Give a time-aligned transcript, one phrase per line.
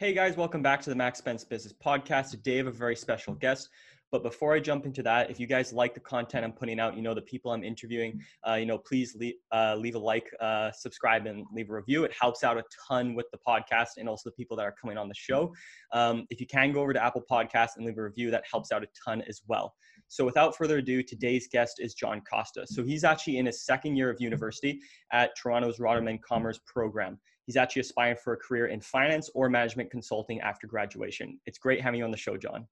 [0.00, 2.30] Hey guys, welcome back to the Max Spence Business Podcast.
[2.30, 3.68] Today I have a very special guest.
[4.10, 6.96] But before I jump into that, if you guys like the content I'm putting out,
[6.96, 8.18] you know, the people I'm interviewing,
[8.48, 12.04] uh, you know, please leave, uh, leave a like, uh, subscribe, and leave a review.
[12.04, 14.96] It helps out a ton with the podcast and also the people that are coming
[14.96, 15.52] on the show.
[15.92, 18.72] Um, if you can go over to Apple Podcasts and leave a review, that helps
[18.72, 19.74] out a ton as well.
[20.08, 22.66] So without further ado, today's guest is John Costa.
[22.66, 24.80] So he's actually in his second year of university
[25.12, 27.20] at Toronto's Rotman Commerce program.
[27.46, 31.38] He's actually aspiring for a career in finance or management consulting after graduation.
[31.46, 32.66] It's great having you on the show, John.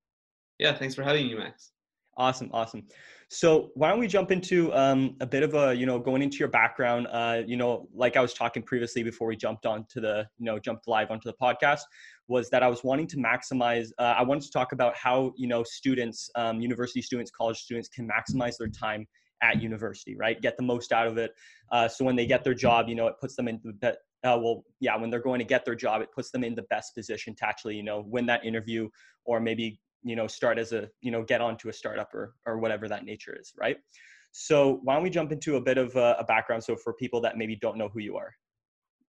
[0.58, 1.72] Yeah, thanks for having me, Max.
[2.18, 2.82] Awesome, awesome.
[3.28, 6.38] So why don't we jump into um, a bit of a, you know, going into
[6.38, 7.06] your background.
[7.12, 10.58] Uh, you know, like I was talking previously before we jumped onto the, you know,
[10.58, 11.82] jumped live onto the podcast,
[12.26, 13.90] was that I was wanting to maximize.
[14.00, 17.88] Uh, I wanted to talk about how you know students, um, university students, college students,
[17.88, 19.06] can maximize their time
[19.40, 20.40] at university, right?
[20.42, 21.30] Get the most out of it.
[21.70, 24.38] Uh, so when they get their job, you know, it puts them in the uh,
[24.40, 26.94] well, yeah, when they're going to get their job, it puts them in the best
[26.94, 28.88] position to actually, you know, win that interview
[29.24, 32.58] or maybe, you know, start as a, you know, get onto a startup or, or
[32.58, 33.76] whatever that nature is, right?
[34.32, 37.20] So why don't we jump into a bit of a, a background so for people
[37.22, 38.32] that maybe don't know who you are?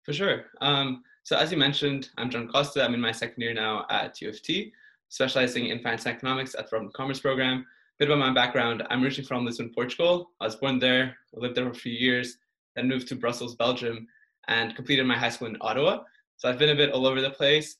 [0.04, 0.46] For sure.
[0.60, 2.84] Um, so as you mentioned, I'm John Costa.
[2.84, 4.72] I'm in my second year now at U of T,
[5.08, 7.60] specializing in finance and economics at the Rotman Commerce program.
[7.60, 7.64] A
[7.98, 8.82] bit about my background.
[8.90, 10.32] I'm originally from Lisbon, Portugal.
[10.40, 12.38] I was born there, lived there for a few years,
[12.74, 14.06] then moved to Brussels, Belgium,
[14.48, 15.98] and completed my high school in Ottawa.
[16.36, 17.76] So I've been a bit all over the place.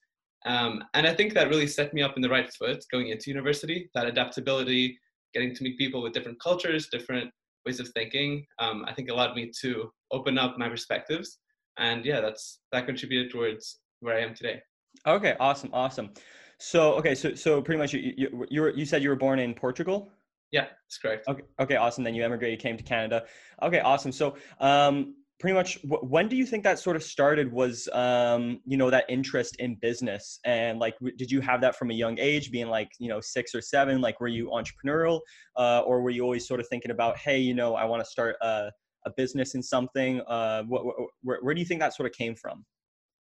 [0.47, 3.31] Um, and I think that really set me up in the right foot going into
[3.31, 4.99] university, that adaptability,
[5.33, 7.31] getting to meet people with different cultures, different
[7.67, 11.39] ways of thinking, um, I think allowed me to open up my perspectives.
[11.79, 14.61] And yeah, that's that contributed towards where I am today.
[15.07, 16.11] Okay, awesome, awesome.
[16.59, 19.39] So okay, so so pretty much you you you, were, you said you were born
[19.39, 20.11] in Portugal.
[20.53, 21.27] Yeah, that's correct.
[21.27, 22.05] Okay, okay, awesome.
[22.05, 23.25] Then you emigrated, came to Canada.
[23.63, 24.13] Okay, awesome.
[24.13, 28.77] So um, pretty much when do you think that sort of started was um, you
[28.77, 30.39] know that interest in business?
[30.45, 33.55] And like did you have that from a young age being like you know six
[33.55, 34.01] or seven?
[34.01, 35.21] Like were you entrepreneurial?
[35.57, 38.11] Uh, or were you always sort of thinking about hey you know i want to
[38.11, 38.71] start a,
[39.07, 40.21] a, business in something?
[40.23, 42.65] Uh, where do you think that sort of came from?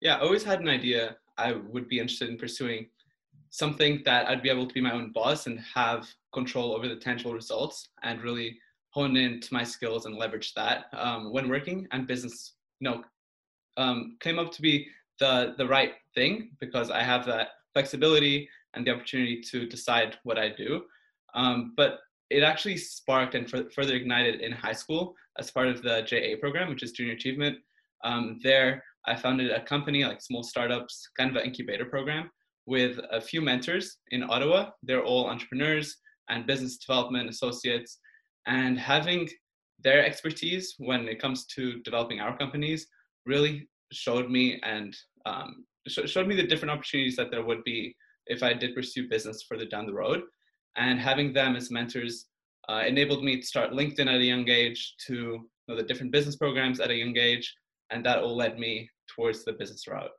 [0.01, 2.87] Yeah i always had an idea i would be interested in pursuing
[3.51, 6.97] something that i'd be able to be my own boss and have control over the
[6.97, 8.59] tangible results and really
[8.95, 13.03] hone into my skills and leverage that um, when working and business you know
[13.77, 14.87] um, came up to be
[15.19, 20.39] the the right thing because i have that flexibility and the opportunity to decide what
[20.39, 20.83] i do.
[21.35, 21.99] Um, but
[22.31, 26.69] it actually sparked and further ignited in high school as part of the ja program
[26.69, 27.59] which is junior achievement.
[28.05, 32.31] Um, there i founded a company like small startups kind of an incubator program
[32.67, 34.71] with a few mentors in ottawa.
[34.83, 35.97] They're all entrepreneurs
[36.31, 37.99] and business development associates
[38.47, 39.29] and having
[39.83, 42.87] their expertise when it comes to developing our companies
[43.27, 44.97] really showed me and
[45.27, 47.95] um, sh- showed me the different opportunities that there would be
[48.27, 50.23] if I did pursue business further down the road.
[50.77, 52.27] And having them as mentors
[52.69, 56.13] uh, enabled me to start LinkedIn at a young age, to you know, the different
[56.13, 57.55] business programs at a young age,
[57.91, 60.11] and that all led me towards the business route.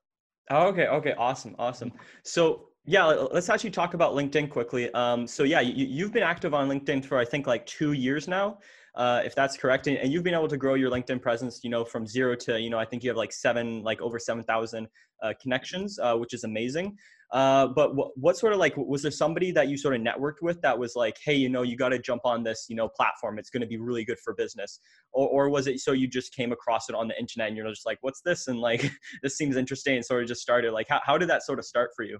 [0.52, 1.92] Oh, okay, okay, awesome, awesome.
[2.24, 4.94] So yeah, let's actually talk about LinkedIn quickly.
[4.94, 8.28] Um, so yeah, you, have been active on LinkedIn for I think like two years
[8.28, 8.59] now,
[8.94, 11.69] uh, if that's correct, and, and, you've been able to grow your LinkedIn presence, you
[11.69, 14.44] know, from zero to you know I think you have like seven, like over seven
[14.44, 14.88] thousand
[15.24, 16.95] uh, connections, uh, which is amazing.
[17.31, 20.41] Uh, but what, what sort of like was there somebody that you sort of networked
[20.44, 22.88] with that was like, hey, you know, you got to jump on this, you know,
[22.88, 23.40] platform.
[23.40, 24.79] It's going to be really good for business,
[25.12, 27.68] or or was it so you just came across it on the internet and you're
[27.68, 28.47] just like, what's this?
[28.47, 28.90] And like
[29.24, 30.72] this seems interesting, and sort of just started.
[30.72, 32.19] Like, how how did that sort of start for you?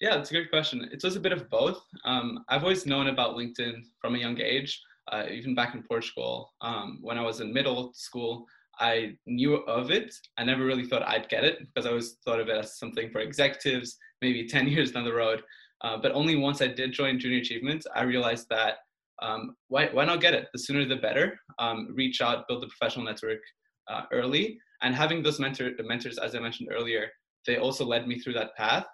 [0.00, 0.88] Yeah, it's a good question.
[0.92, 1.82] It was a bit of both.
[2.04, 6.52] Um, I've always known about LinkedIn from a young age, uh, even back in Portugal.
[6.60, 8.46] Um, when I was in middle school,
[8.78, 10.14] I knew of it.
[10.36, 13.10] I never really thought I'd get it because I always thought of it as something
[13.10, 15.42] for executives, maybe 10 years down the road.
[15.82, 18.74] Uh, but only once I did join Junior Achievements, I realized that
[19.20, 20.46] um, why, why not get it?
[20.52, 21.40] The sooner the better.
[21.58, 23.40] Um, reach out, build the professional network
[23.88, 24.60] uh, early.
[24.80, 27.10] And having those mentor, mentors, as I mentioned earlier,
[27.48, 28.84] they also led me through that path.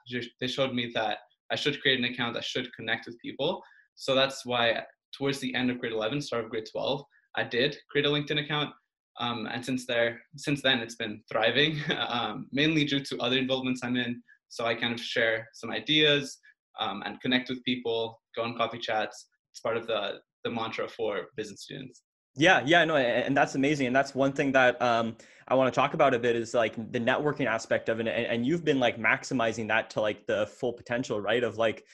[0.41, 1.19] They showed me that
[1.51, 3.61] I should create an account, I should connect with people.
[3.97, 4.81] So that's why
[5.13, 7.03] towards the end of grade 11, start of grade 12,
[7.37, 8.73] I did create a LinkedIn account.
[9.19, 11.79] Um, and since there, since then, it's been thriving,
[12.09, 14.23] um, mainly due to other involvements I'm in.
[14.49, 16.39] So I kind of share some ideas
[16.79, 19.27] um, and connect with people, go on coffee chats.
[19.53, 22.03] It's part of the the mantra for business students.
[22.37, 25.17] Yeah, yeah, no, and that's amazing, and that's one thing that um,
[25.47, 28.27] I want to talk about a bit is like the networking aspect of it, and,
[28.27, 31.45] and you've been like maximizing that to like the full potential, right?
[31.45, 31.85] Of like,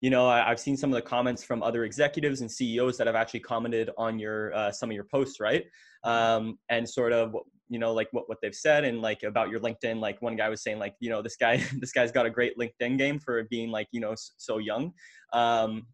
[0.00, 3.06] you know, I, have seen some of the comments from other executives and CEOs that
[3.06, 5.64] have actually commented on your uh, some of your posts, right?
[6.02, 7.34] Um, and sort of
[7.68, 10.48] you know like what, what they've said and like about your linkedin like one guy
[10.48, 13.44] was saying like you know this guy this guy's got a great linkedin game for
[13.44, 14.92] being like you know so young
[15.32, 15.86] um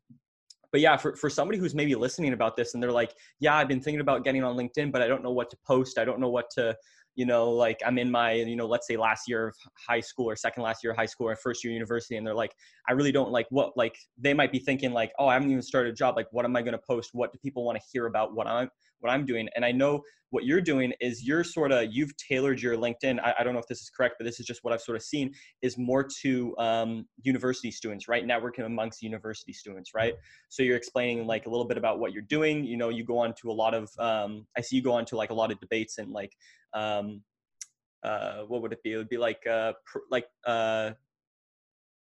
[0.77, 3.67] but yeah for, for somebody who's maybe listening about this and they're like yeah i've
[3.67, 5.97] been thinking about getting on linkedin but i don't know what to post.
[5.99, 6.77] I don't know what to
[7.17, 9.57] you know, like I'm in my, you know, let's say last year of
[9.89, 12.35] high school or second last year of high school or first year university, and they're
[12.35, 12.55] like,
[12.89, 15.63] I really don't like what, like they might be thinking like, oh, I haven't even
[15.63, 16.15] started a job.
[16.15, 17.11] Like, what am I going to post?
[17.15, 18.69] What do people want to hear about what I'm,
[19.01, 19.49] what I'm doing?
[19.57, 23.21] And I know what you're doing is you're sort of, you've tailored your LinkedIn.
[23.23, 24.97] I, I, don't know if this is correct, but this is just what I've sort
[24.97, 25.33] of seen
[25.63, 28.27] is more to um, university students, right?
[28.27, 30.15] Networking amongst university students, right?
[30.49, 32.65] So you're explaining like a little bit about what you're doing.
[32.65, 35.05] You know, you go on to a lot of, um, I see you go on
[35.07, 36.33] to like a lot of debates and like,
[36.77, 37.23] um,
[38.03, 38.93] uh, what would it be?
[38.93, 40.93] It would be like uh, pr- like uh,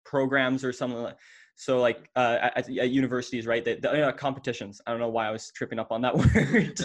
[0.04, 1.18] programs or something like.
[1.58, 3.66] So like uh, at, at, universities, right?
[3.66, 4.82] Uh, competitions.
[4.86, 6.78] I don't know why I was tripping up on that word,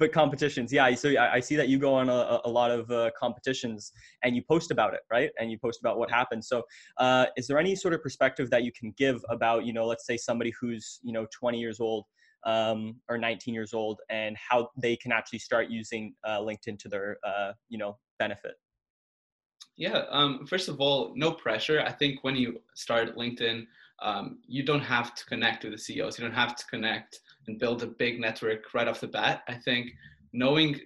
[0.00, 0.72] but competitions.
[0.72, 0.92] Yeah.
[0.96, 3.92] So I, I, see that you go on a, a lot of uh, competitions
[4.24, 5.30] and you post about it, right?
[5.38, 6.44] And you post about what happened.
[6.44, 6.64] So
[6.98, 10.06] uh, is there any sort of perspective that you can give about, you know, let's
[10.06, 12.04] say somebody who's you know 20 years old
[12.44, 16.88] um, or 19 years old and how they can actually start using uh, LinkedIn to
[16.88, 18.54] their uh, you know benefit?
[19.76, 21.80] Yeah, um, first of all, no pressure.
[21.80, 23.66] I think when you start LinkedIn,
[24.02, 26.18] um, you don't have to connect with the CEOs.
[26.18, 29.42] You don't have to connect and build a big network right off the bat.
[29.48, 29.90] I think
[30.32, 30.80] knowing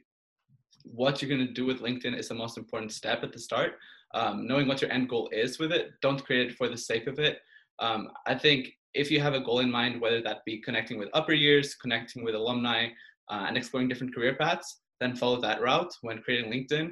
[0.85, 3.75] what you're going to do with LinkedIn is the most important step at the start.
[4.15, 7.07] Um, knowing what your end goal is with it, don't create it for the sake
[7.07, 7.41] of it.
[7.79, 11.09] Um, I think if you have a goal in mind, whether that be connecting with
[11.15, 12.89] upper years, connecting with alumni,
[13.31, 16.91] uh, and exploring different career paths, then follow that route when creating LinkedIn.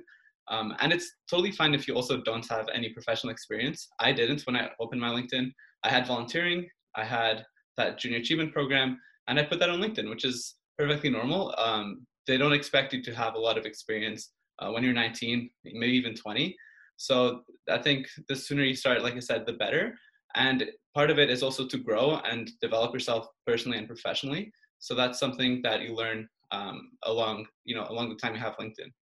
[0.48, 3.88] Um, and it's totally fine if you also don't have any professional experience.
[3.98, 5.50] I didn't when I opened my LinkedIn.
[5.82, 7.44] I had volunteering, I had
[7.76, 11.54] that junior achievement program, and I put that on LinkedIn, which is perfectly normal.
[11.58, 15.50] Um, they don't expect you to have a lot of experience uh, when you're 19,
[15.64, 16.56] maybe even 20.
[16.96, 19.94] So I think the sooner you start, like I said, the better.
[20.36, 24.52] And part of it is also to grow and develop yourself personally and professionally.
[24.78, 28.56] So that's something that you learn um, along, you know, along the time you have
[28.58, 28.92] LinkedIn.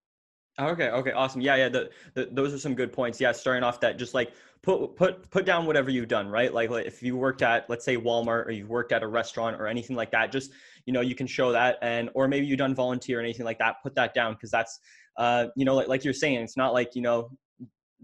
[0.60, 0.88] Okay.
[0.88, 1.10] Okay.
[1.10, 1.40] Awesome.
[1.40, 1.56] Yeah.
[1.56, 1.68] Yeah.
[1.68, 3.20] The, the, those are some good points.
[3.20, 3.32] Yeah.
[3.32, 4.32] Starting off that just like
[4.62, 6.54] put, put, put down whatever you've done, right?
[6.54, 9.60] Like, like if you worked at, let's say Walmart or you've worked at a restaurant
[9.60, 10.52] or anything like that, just,
[10.86, 13.58] you know, you can show that and, or maybe you've done volunteer or anything like
[13.58, 14.36] that, put that down.
[14.36, 14.78] Cause that's,
[15.16, 17.30] uh, you know, like, like you're saying, it's not like, you know,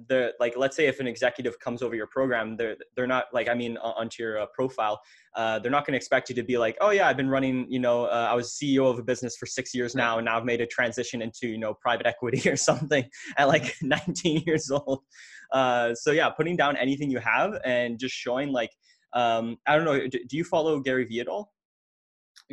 [0.09, 3.49] the like let's say if an executive comes over your program they're they're not like
[3.49, 5.01] i mean onto your uh, profile
[5.37, 7.67] uh, they're not going to expect you to be like oh yeah i've been running
[7.71, 10.37] you know uh, i was ceo of a business for six years now and now
[10.37, 13.05] i've made a transition into you know private equity or something
[13.37, 15.01] at like 19 years old.
[15.53, 18.71] Uh, so yeah putting down anything you have and just showing like
[19.13, 21.53] um, i don't know do, do you follow gary vee at all?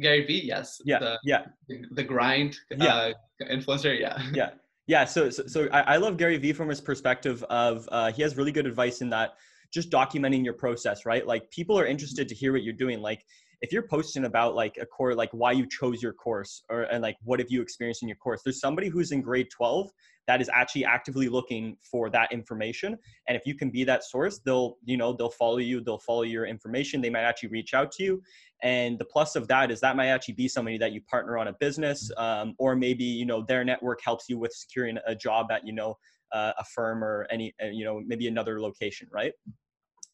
[0.02, 0.80] Gary vee yes.
[0.86, 1.46] Yeah the, yeah.
[1.92, 2.96] the grind yeah.
[2.96, 3.14] Uh,
[3.52, 4.22] influencer yeah.
[4.34, 4.50] Yeah
[4.88, 8.22] yeah, so so, so I, I, love Gary Vee from his perspective of uh, he
[8.22, 9.36] has really good advice in that
[9.72, 11.28] just documenting your process, right?
[11.28, 13.02] Like people are interested to hear what you're doing.
[13.02, 13.26] Like
[13.62, 17.02] if you're posting about like a core, like why you chose your course or and
[17.02, 19.90] like what have you experienced in your course, there's somebody who's in grade 12
[20.28, 22.98] that is actually actively looking for that information.
[23.28, 26.24] And if you can be that source, they'll, you know, they'll follow you, they'll follow
[26.24, 27.02] your information.
[27.02, 28.22] They might actually reach out to you.
[28.62, 31.48] And the plus of that is that might actually be somebody that you partner on
[31.48, 35.52] a business, um, or maybe you know their network helps you with securing a job
[35.52, 35.98] at you know
[36.32, 39.32] uh, a firm or any uh, you know maybe another location, right?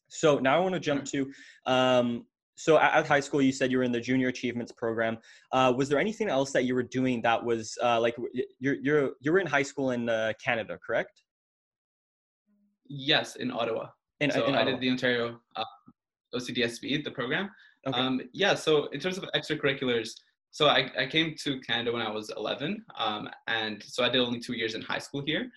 [0.08, 1.32] So now I want to jump to
[1.64, 5.18] um, so at, high school you said you were in the junior achievements program.
[5.52, 8.16] Uh, was there anything else that you were doing that was uh, like
[8.60, 11.22] you're you're you were in high school in uh, canada correct?
[12.88, 13.88] Yes in ottawa.
[14.20, 15.64] In, so in i did the ontario uh,
[16.34, 17.50] ocdsb the program.
[17.86, 17.98] Okay.
[17.98, 20.10] um, yeah so in terms of extracurriculars
[20.52, 24.20] so I, I came to canada when i was 11 um, and so i did
[24.20, 25.50] only two years in high school here.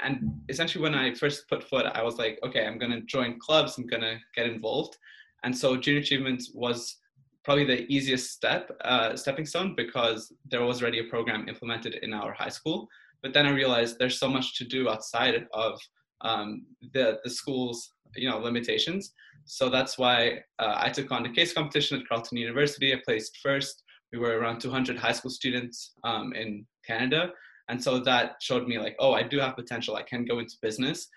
[0.00, 3.38] And essentially when i first put foot i was like okay i'm going to join
[3.38, 4.96] clubs i'm going to get involved
[5.44, 6.96] and so junior achievement was
[7.44, 12.12] probably the easiest step, uh, stepping stone, because there was already a program implemented in
[12.12, 12.86] our high school.
[13.22, 15.78] But then I realized there's so much to do outside of
[16.22, 19.12] um, the the school's you know limitations.
[19.44, 22.92] So that's why uh, I took on the case competition at Carleton University.
[22.92, 23.82] I placed first.
[24.12, 27.32] We were around 200 high school students um, in Canada,
[27.68, 29.96] and so that showed me like, oh, I do have potential.
[29.96, 31.08] I can go into business,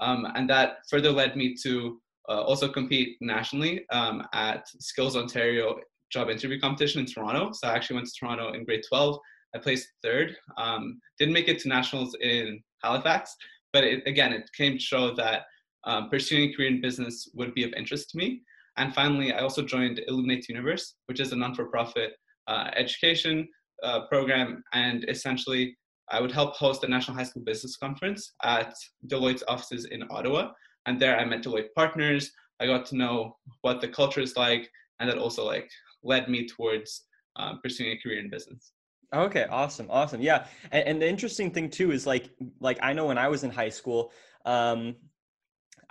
[0.00, 5.78] um, and that further led me to uh, also compete nationally um, at Skills Ontario
[6.10, 7.52] job interview competition in Toronto.
[7.52, 9.18] So I actually went to Toronto in grade 12.
[9.54, 10.36] I placed third.
[10.56, 13.34] Um, didn't make it to nationals in Halifax,
[13.72, 15.42] but it, again, it came to show that
[15.84, 18.42] um, pursuing a career in business would be of interest to me.
[18.76, 22.12] And finally, I also joined Illuminate Universe, which is a non-for-profit
[22.46, 23.48] uh, education
[23.82, 25.76] uh, program, and essentially
[26.10, 28.74] I would help host a National High School Business Conference at
[29.06, 30.50] Deloitte's offices in Ottawa.
[30.86, 32.30] And there I met Deloitte partners.
[32.60, 34.70] I got to know what the culture is like,
[35.00, 35.70] and that also like
[36.02, 37.04] led me towards
[37.36, 38.72] um, pursuing a career in business.
[39.14, 40.22] Okay, awesome, awesome.
[40.22, 43.44] Yeah, and, and, the interesting thing too is like, like I know when I was
[43.44, 44.10] in high school,
[44.46, 44.96] um,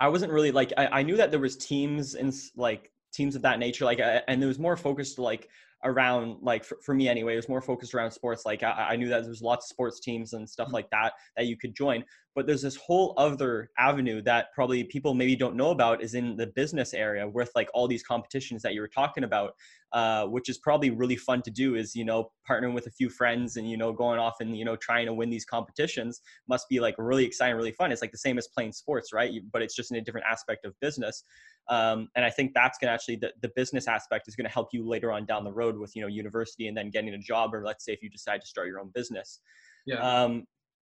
[0.00, 3.42] I wasn't really like I, I knew that there was teams and like teams of
[3.42, 5.48] that nature, like, and there was more focused like
[5.84, 8.96] around like for, for me anyway it was more focused around sports like I, I
[8.96, 10.74] knew that there was lots of sports teams and stuff mm-hmm.
[10.74, 15.14] like that that you could join but there's this whole other avenue that probably people
[15.14, 18.74] maybe don't know about is in the business area with like all these competitions that
[18.74, 19.54] you were talking about
[19.92, 23.10] uh, which is probably really fun to do is you know partnering with a few
[23.10, 26.66] friends and you know going off and you know trying to win these competitions must
[26.70, 27.92] be like really exciting really fun.
[27.92, 29.30] It's like the same as playing sports right?
[29.52, 31.24] But it's just in a different aspect of business
[31.68, 34.52] um, and i think that's going to actually the, the business aspect is going to
[34.52, 37.18] help you later on down the road with you know university and then getting a
[37.18, 39.40] job or let's say if you decide to start your own business
[39.86, 40.44] yeah um,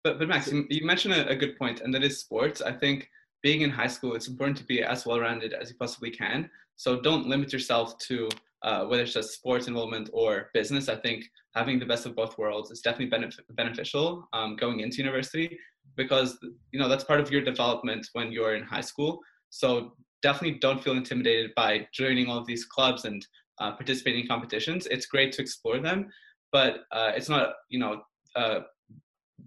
[0.04, 2.60] but but Max, you mentioned a, a good point, and that is sports.
[2.60, 3.08] I think
[3.42, 6.50] being in high school, it's important to be as well-rounded as you possibly can.
[6.76, 8.28] So don't limit yourself to
[8.62, 10.88] uh, whether it's just sports involvement or business.
[10.88, 11.24] I think
[11.54, 15.58] having the best of both worlds is definitely benef- beneficial um, going into university
[15.96, 16.38] because
[16.72, 19.20] you know that's part of your development when you're in high school.
[19.50, 23.26] So definitely don't feel intimidated by joining all of these clubs and
[23.60, 24.86] uh, participating in competitions.
[24.86, 26.08] It's great to explore them,
[26.52, 28.02] but uh, it's not you know
[28.34, 28.60] uh,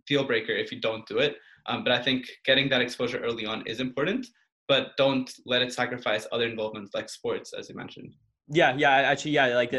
[0.07, 1.37] deal breaker if you don't do it.
[1.67, 4.27] Um, but I think getting that exposure early on is important,
[4.67, 8.13] but don't let it sacrifice other involvements like sports, as you mentioned.
[8.47, 9.71] Yeah, yeah, actually, yeah, like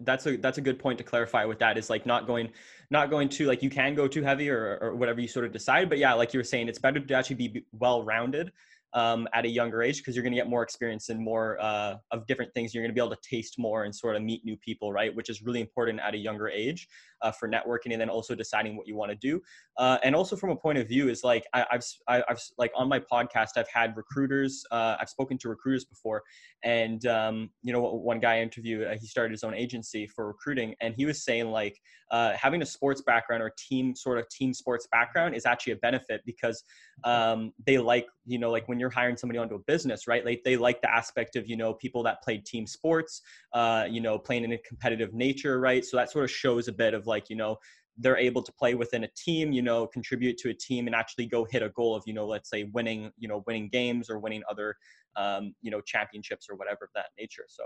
[0.00, 1.44] that's a that's a good point to clarify.
[1.44, 2.50] With that is like not going,
[2.90, 5.52] not going to like you can go too heavy or or whatever you sort of
[5.52, 5.88] decide.
[5.88, 8.52] But yeah, like you were saying, it's better to actually be well rounded
[8.94, 11.96] um, at a younger age because you're going to get more experience and more uh,
[12.12, 12.72] of different things.
[12.72, 15.14] You're going to be able to taste more and sort of meet new people, right?
[15.14, 16.88] Which is really important at a younger age
[17.24, 19.40] uh, for networking and then also deciding what you want to do.
[19.78, 22.88] Uh, and also from a point of view is like I, have I've like on
[22.88, 24.64] my podcast I've had recruiters.
[24.70, 26.22] Uh, I've spoken to recruiters before,
[26.62, 30.26] and um, you know one guy I interviewed uh, he started his own agency for
[30.26, 34.28] recruiting, and he was saying like uh, having a sports background or team sort of
[34.28, 36.62] team sports background is actually a benefit because
[37.04, 40.42] um, they like you know like when you're hiring somebody onto a business right like
[40.44, 44.18] they like the aspect of you know people that played team sports uh, you know
[44.18, 47.13] playing in a competitive nature right so that sort of shows a bit of like
[47.28, 47.56] you know
[47.98, 51.26] they're able to play within a team you know contribute to a team and actually
[51.26, 54.18] go hit a goal of you know let's say winning you know winning games or
[54.18, 54.76] winning other
[55.16, 57.64] um, you know championships or whatever of that nature so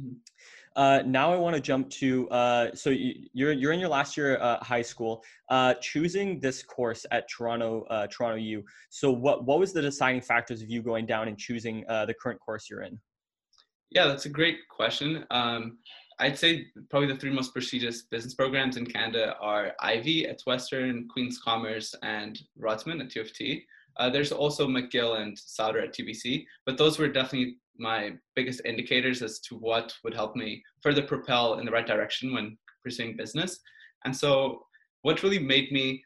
[0.00, 0.14] mm-hmm.
[0.76, 4.38] uh, now I want to jump to uh, so you're you're in your last year
[4.40, 8.62] uh, high school, uh, choosing this course at Toronto uh, Toronto U.
[8.90, 12.14] So what what was the deciding factors of you going down and choosing uh, the
[12.14, 13.00] current course you're in?
[13.90, 15.24] Yeah, that's a great question.
[15.30, 15.78] Um,
[16.18, 21.08] I'd say probably the three most prestigious business programs in Canada are Ivey at Western,
[21.08, 23.64] Queen's Commerce, and Rotman at U of T.
[23.98, 29.22] Uh, there's also McGill and Sauder at UBC, but those were definitely my biggest indicators
[29.22, 33.60] as to what would help me further propel in the right direction when pursuing business.
[34.04, 34.64] And so,
[35.02, 36.02] what really made me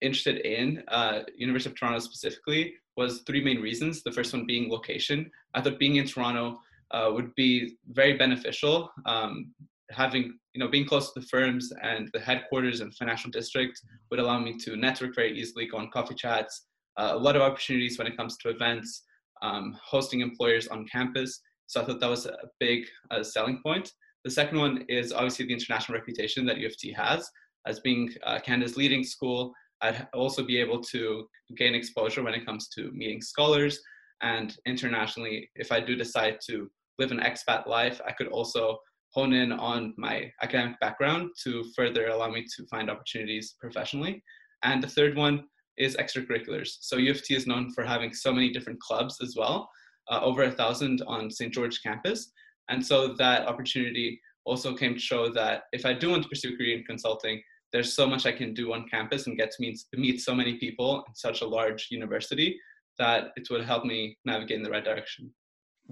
[0.00, 4.02] interested in uh, University of Toronto specifically was three main reasons.
[4.02, 5.30] The first one being location.
[5.54, 6.58] I thought being in Toronto
[6.92, 8.90] uh, would be very beneficial.
[9.06, 9.52] Um,
[9.90, 13.80] having you know being close to the firms and the headquarters and financial district
[14.10, 17.42] would allow me to network very easily, go on coffee chats, uh, a lot of
[17.42, 19.04] opportunities when it comes to events,
[19.42, 21.40] um, hosting employers on campus.
[21.66, 23.90] So I thought that was a big uh, selling point.
[24.24, 27.28] The second one is obviously the international reputation that U of T has
[27.66, 29.52] as being uh, Canada's leading school.
[29.80, 33.80] I'd also be able to gain exposure when it comes to meeting scholars
[34.20, 35.50] and internationally.
[35.56, 36.70] If I do decide to
[37.02, 38.78] live an expat life, I could also
[39.10, 44.22] hone in on my academic background to further allow me to find opportunities professionally.
[44.62, 45.44] And the third one
[45.76, 46.70] is extracurriculars.
[46.80, 49.68] So U of T is known for having so many different clubs as well,
[50.10, 51.52] uh, over a thousand on St.
[51.52, 52.30] George campus.
[52.68, 56.54] And so that opportunity also came to show that if I do want to pursue
[56.54, 57.42] a career in consulting,
[57.72, 60.54] there's so much I can do on campus and get to meet, meet so many
[60.58, 62.58] people in such a large university
[62.98, 65.32] that it would help me navigate in the right direction.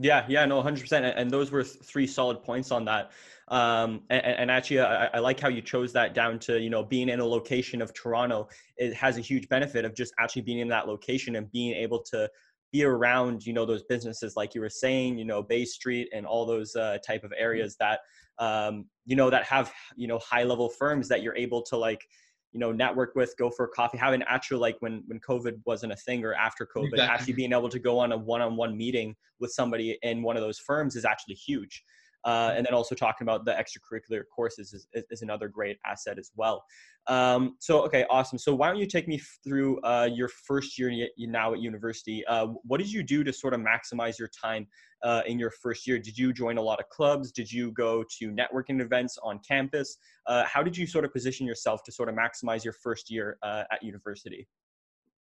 [0.03, 1.13] Yeah, yeah, no, 100%.
[1.15, 3.11] And those were three solid points on that.
[3.49, 6.85] Um, and, and, actually, I, I, like how you chose that down to, you know,
[6.85, 8.49] being in a location of Toronto.
[8.77, 12.01] It has a huge benefit of just actually being in that location and being able
[12.13, 12.31] to
[12.73, 16.25] be around, you know, those businesses, like you were saying, you know, Bay Street and
[16.25, 18.01] all those uh, type of areas that,
[18.39, 22.07] um, you know, that have, you know, high level firms that you're able to like,
[22.53, 25.61] you know network with go for a coffee have an actual like when when covid
[25.67, 27.15] wasn't a thing or after covid exactly.
[27.15, 30.59] actually being able to go on a one-on-one meeting with somebody in one of those
[30.59, 31.85] firms is actually huge
[32.25, 36.31] uh, and then also talking about the extracurricular courses is, is another great asset as
[36.37, 36.63] well.
[37.07, 38.39] Um, so, okay, awesome.
[38.39, 42.25] So, why don't you take me through uh, your first year now at university?
[42.27, 44.67] Uh, what did you do to sort of maximize your time
[45.03, 45.99] uh, in your first year?
[45.99, 47.33] Did you join a lot of clubs?
[47.33, 49.97] Did you go to networking events on campus?
[50.27, 53.39] Uh, how did you sort of position yourself to sort of maximize your first year
[53.43, 54.47] uh, at university?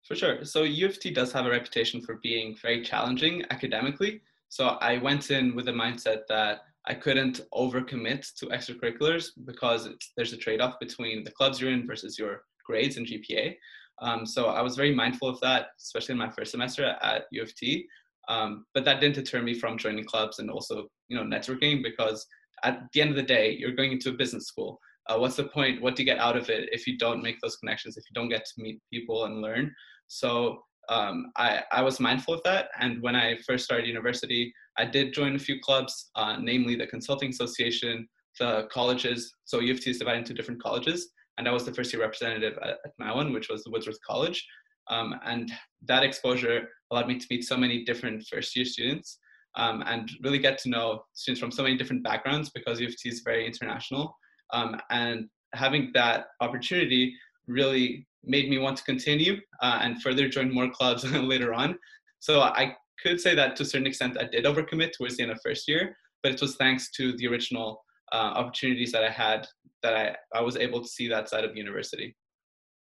[0.07, 0.45] For sure.
[0.45, 4.23] So, U of T does have a reputation for being very challenging academically.
[4.49, 10.33] So, I went in with a mindset that I couldn't overcommit to extracurriculars because there's
[10.33, 13.57] a trade-off between the clubs you're in versus your grades and GPA.
[14.01, 17.43] Um, so I was very mindful of that, especially in my first semester at U
[17.43, 17.87] of T.
[18.29, 22.27] Um, but that didn't deter me from joining clubs and also, you know, networking because
[22.65, 24.79] at the end of the day, you're going into a business school.
[25.09, 25.81] Uh, what's the point?
[25.81, 27.97] What do you get out of it if you don't make those connections?
[27.97, 29.73] If you don't get to meet people and learn?
[30.09, 32.69] So um, I, I was mindful of that.
[32.79, 36.87] And when I first started university, I did join a few clubs, uh, namely the
[36.87, 38.07] Consulting Association,
[38.39, 39.35] the colleges.
[39.45, 41.11] So U of T is divided into different colleges.
[41.39, 44.45] And I was the first year representative at, at my one, which was Woodsworth College.
[44.91, 45.53] Um, and
[45.87, 49.19] that exposure allowed me to meet so many different first year students
[49.57, 52.97] um, and really get to know students from so many different backgrounds because U of
[52.97, 54.17] T is very international.
[54.53, 57.15] Um, and having that opportunity
[57.47, 61.79] really made me want to continue uh, and further join more clubs later on.
[62.21, 65.33] So I could say that to a certain extent I did overcommit towards the end
[65.33, 69.47] of first year, but it was thanks to the original uh, opportunities that I had
[69.83, 72.17] that I, I was able to see that side of university.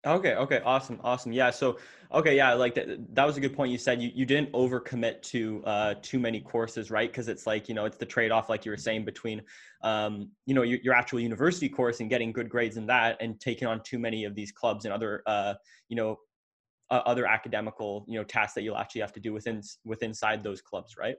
[0.06, 0.36] Okay.
[0.36, 0.62] Okay.
[0.64, 1.00] Awesome.
[1.04, 1.32] Awesome.
[1.32, 1.50] Yeah.
[1.50, 1.80] So,
[2.14, 2.36] okay.
[2.36, 2.54] Yeah.
[2.54, 3.72] Like that, that was a good point.
[3.72, 7.12] You said you, you didn't overcommit to uh, too many courses, right?
[7.12, 9.42] Cause it's like, you know, it's the trade-off, like you were saying between,
[9.82, 13.40] um, you know, your, your actual university course and getting good grades in that and
[13.40, 15.56] taking on too many of these clubs and other, uh,
[15.90, 16.18] you know,
[16.92, 20.44] uh, other academical, you know, tasks that you'll actually have to do within, within inside
[20.44, 20.96] those clubs.
[20.98, 21.16] Right.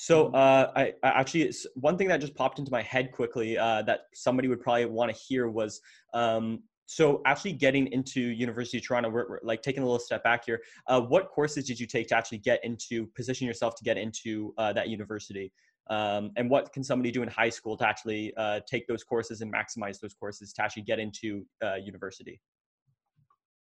[0.00, 0.36] So mm-hmm.
[0.36, 4.02] uh, I, I, actually one thing that just popped into my head quickly uh, that
[4.14, 5.80] somebody would probably want to hear was
[6.14, 10.24] um, so actually getting into university of toronto we're, we're, like taking a little step
[10.24, 13.84] back here uh, what courses did you take to actually get into position yourself to
[13.84, 15.52] get into uh, that university?
[15.90, 19.40] Um, and what can somebody do in high school to actually uh, take those courses
[19.40, 22.40] and maximize those courses to actually get into uh, university?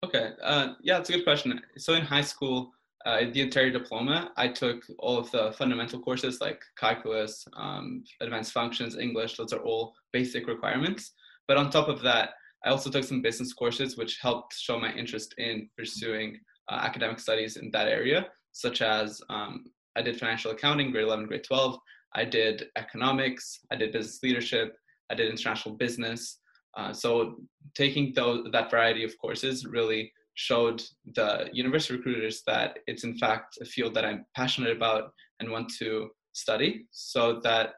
[0.05, 1.61] Okay uh, yeah it's a good question.
[1.77, 2.71] So in high school
[3.07, 8.53] uh, the entire diploma i took all of the fundamental courses like calculus um, advanced
[8.53, 11.13] functions english those are all basic requirements.
[11.47, 12.31] But on top of that
[12.65, 16.39] I also took some business courses, which helped show my interest in pursuing
[16.71, 21.27] uh, academic studies in that area, such as um, I did financial accounting, grade 11,
[21.27, 21.79] grade 12.
[22.15, 24.77] I did economics, I did business leadership,
[25.11, 26.39] I did international business.
[26.77, 27.37] Uh, so
[27.75, 30.83] taking those, that variety of courses really showed
[31.15, 35.73] the university recruiters that it's in fact a field that I'm passionate about and want
[35.79, 36.87] to study.
[36.91, 37.75] So that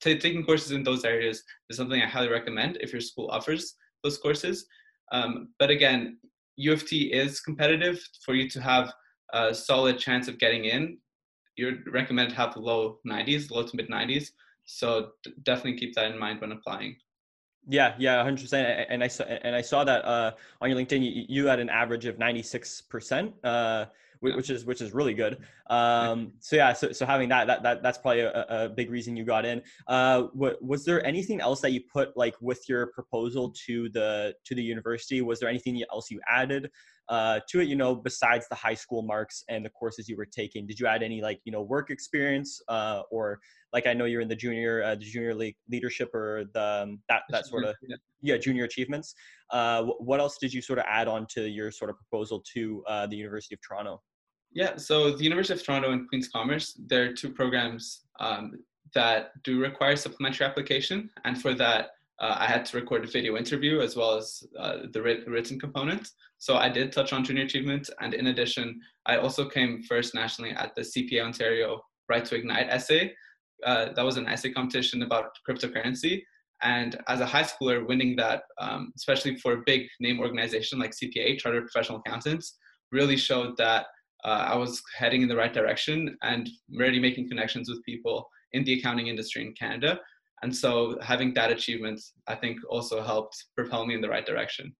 [0.00, 3.74] t- taking courses in those areas is something I highly recommend if your school offers
[4.08, 4.66] those courses.
[5.12, 6.18] Um, but again,
[6.56, 7.96] U of T is competitive.
[8.24, 8.92] For you to have
[9.32, 10.98] a solid chance of getting in,
[11.56, 14.30] You're recommended to have low 90s, low to mid 90s.
[14.64, 15.10] So
[15.42, 16.96] definitely keep that in mind when applying.
[17.70, 18.86] Yeah, yeah, hundred percent.
[18.88, 21.68] And I saw and I saw that uh, on your LinkedIn, you, you had an
[21.68, 23.34] average of ninety six percent.
[23.44, 23.86] Uh,
[24.20, 25.38] which is which is really good.
[25.68, 29.16] Um, so yeah, so, so having that that, that that's probably a, a big reason
[29.16, 29.62] you got in.
[29.86, 34.34] Uh, what, was there anything else that you put like with your proposal to the
[34.44, 35.20] to the university?
[35.22, 36.70] Was there anything else you added
[37.08, 37.68] uh, to it?
[37.68, 40.86] You know, besides the high school marks and the courses you were taking, did you
[40.86, 43.40] add any like you know work experience uh, or
[43.72, 47.00] like I know you're in the junior uh, the junior league leadership or the um,
[47.08, 49.14] that that sort of yeah, yeah junior achievements.
[49.50, 52.82] Uh, what else did you sort of add on to your sort of proposal to
[52.86, 54.02] uh, the University of Toronto?
[54.52, 58.52] Yeah, so the University of Toronto and Queen's Commerce, there are two programs um,
[58.94, 63.36] that do require supplementary application, and for that, uh, I had to record a video
[63.36, 66.08] interview as well as uh, the written component.
[66.38, 70.50] So I did touch on junior achievement, and in addition, I also came first nationally
[70.52, 73.14] at the CPA Ontario Right to Ignite essay.
[73.64, 76.22] Uh, that was an essay competition about cryptocurrency,
[76.62, 80.92] and as a high schooler, winning that, um, especially for a big name organization like
[80.92, 82.56] CPA, Chartered Professional Accountants,
[82.90, 83.86] really showed that
[84.24, 88.64] uh, I was heading in the right direction and already making connections with people in
[88.64, 90.00] the accounting industry in Canada.
[90.42, 94.74] And so having that achievement, I think, also helped propel me in the right direction.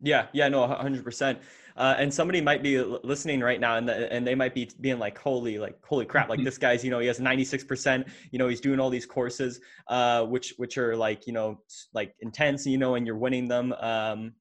[0.00, 1.38] Yeah, yeah, no, 100%.
[1.76, 4.98] Uh, and somebody might be listening right now and, the, and they might be being
[4.98, 8.48] like, holy, like, holy crap, like this guy's, you know, he has 96%, you know,
[8.48, 11.60] he's doing all these courses, uh, which, which are like, you know,
[11.94, 13.72] like intense, you know, and you're winning them.
[13.80, 14.32] Um,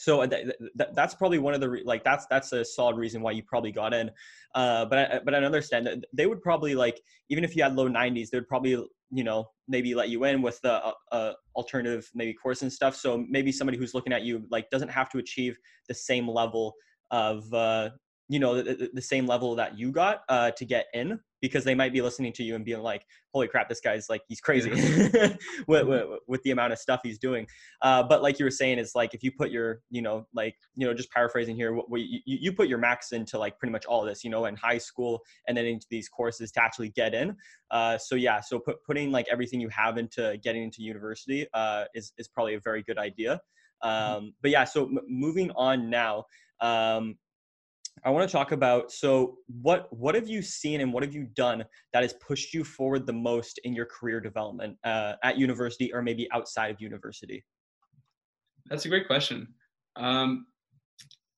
[0.00, 0.46] So th-
[0.78, 3.42] th- that's probably one of the re- like that's that's a solid reason why you
[3.42, 4.10] probably got in.
[4.54, 7.76] Uh, but I, but I understand that they would probably like even if you had
[7.76, 11.32] low 90s, they would probably you know maybe let you in with the uh, uh,
[11.54, 12.96] alternative maybe course and stuff.
[12.96, 16.72] So maybe somebody who's looking at you like doesn't have to achieve the same level
[17.10, 17.90] of uh,
[18.30, 21.74] you know the, the, same level that you got uh, to get in because they
[21.74, 24.70] might be listening to you and being like holy crap this guy's like he's crazy
[24.70, 25.34] yeah.
[25.66, 27.44] with, with, with, the amount of stuff he's doing
[27.82, 30.54] uh, but like you were saying it's like if you put your you know like
[30.76, 33.72] you know just paraphrasing here what, what you, you put your max into like pretty
[33.72, 36.62] much all of this you know in high school and then into these courses to
[36.62, 37.36] actually get in
[37.72, 41.84] uh, so yeah so put, putting like everything you have into getting into university uh,
[41.96, 43.40] is, is probably a very good idea
[43.84, 44.14] mm-hmm.
[44.14, 46.24] um, but yeah so m- moving on now
[46.60, 47.16] um,
[48.04, 51.24] I want to talk about so what what have you seen and what have you
[51.34, 55.92] done that has pushed you forward the most in your career development uh, at university
[55.92, 57.44] or maybe outside of university?
[58.68, 59.48] That's a great question.
[59.96, 60.46] Um,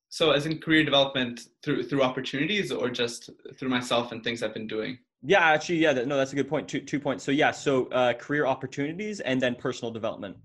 [0.09, 4.55] so, as in career development through through opportunities or just through myself and things I've
[4.55, 4.99] been doing.
[5.25, 6.69] Yeah, actually, yeah, no, that's a good point.
[6.69, 7.25] Two two points.
[7.25, 10.37] So yeah, so uh, career opportunities and then personal development.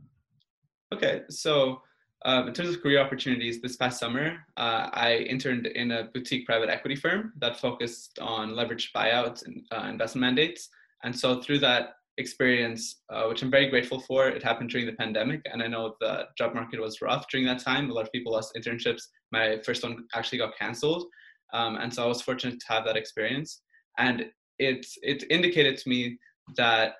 [0.93, 1.81] Okay, so
[2.25, 6.45] um, in terms of career opportunities, this past summer, uh, I interned in a boutique
[6.45, 10.69] private equity firm that focused on leveraged buyouts and uh, investment mandates.
[11.03, 14.93] And so through that experience, uh, which I'm very grateful for, it happened during the
[14.93, 15.41] pandemic.
[15.51, 17.89] And I know the job market was rough during that time.
[17.89, 19.03] A lot of people lost internships.
[19.31, 21.05] My first one actually got canceled.
[21.53, 23.61] Um, and so I was fortunate to have that experience.
[23.99, 24.25] And
[24.57, 26.17] it, it indicated to me
[26.55, 26.95] that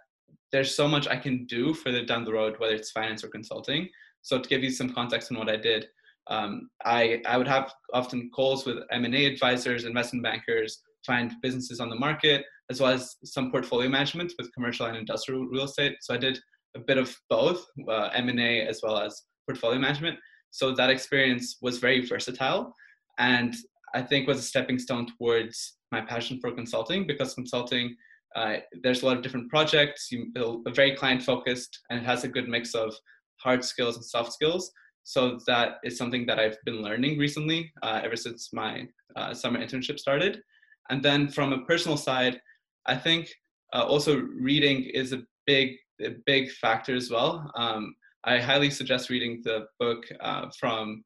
[0.51, 3.89] there's so much I can do further down the road, whether it's finance or consulting.
[4.27, 5.87] So to give you some context on what I did,
[6.29, 11.89] um, I, I would have often calls with M&A advisors, investment bankers, find businesses on
[11.89, 15.95] the market, as well as some portfolio management with commercial and industrial real estate.
[16.01, 16.37] So I did
[16.75, 20.19] a bit of both, uh, M&A as well as portfolio management.
[20.51, 22.75] So that experience was very versatile
[23.19, 23.55] and
[23.95, 27.95] I think was a stepping stone towards my passion for consulting because consulting,
[28.35, 30.33] uh, there's a lot of different projects, you,
[30.75, 32.93] very client focused and it has a good mix of
[33.43, 34.71] hard skills and soft skills.
[35.03, 39.59] So that is something that I've been learning recently, uh, ever since my uh, summer
[39.59, 40.41] internship started.
[40.89, 42.41] And then from a personal side,
[42.85, 43.33] I think
[43.73, 47.49] uh, also reading is a big, a big factor as well.
[47.55, 47.95] Um,
[48.25, 51.03] I highly suggest reading the book uh, from,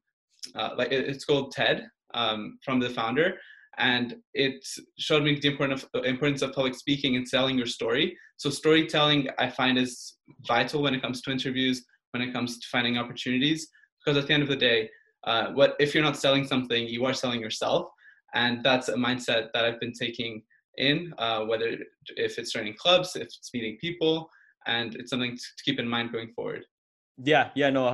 [0.56, 3.34] uh, like it's called TED um, from the founder,
[3.78, 4.66] and it
[4.98, 8.16] showed me the importance of, importance of public speaking and selling your story.
[8.36, 10.14] So storytelling, I find, is
[10.46, 13.68] vital when it comes to interviews when it comes to finding opportunities.
[14.04, 14.88] Because at the end of the day
[15.24, 17.88] uh, what if you're not selling something you are selling yourself.
[18.34, 20.42] And that's a mindset that i've been taking
[20.78, 21.76] in uh, whether
[22.16, 24.30] if it's joining clubs if it's meeting people
[24.66, 26.64] and it's something to keep in mind going forward.
[27.22, 27.90] Yeah, yeah, no,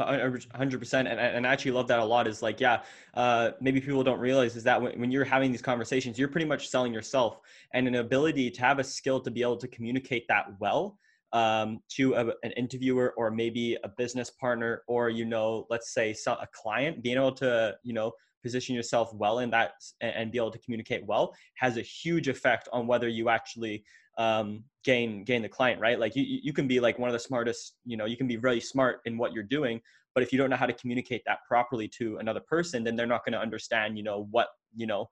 [0.54, 2.28] hundred percent, and and I actually love that a lot.
[2.28, 2.82] Is like, yeah,
[3.14, 6.46] uh, maybe people don't realize is that when, when you're having these conversations, you're pretty
[6.46, 7.40] much selling yourself,
[7.74, 10.98] and an ability to have a skill to be able to communicate that well
[11.32, 16.14] um, to a, an interviewer or maybe a business partner or you know let's say
[16.26, 18.12] a client being able to you know
[18.42, 22.68] position yourself well in that and be able to communicate well has a huge effect
[22.72, 23.84] on whether you actually
[24.16, 25.98] um, gain gain the client right?
[25.98, 28.36] Like you, you can be like one of the smartest you know you can be
[28.36, 29.80] really smart in what you're doing
[30.14, 33.06] but if you don't know how to communicate that properly to another person then they're
[33.06, 35.08] not going to understand you know what you know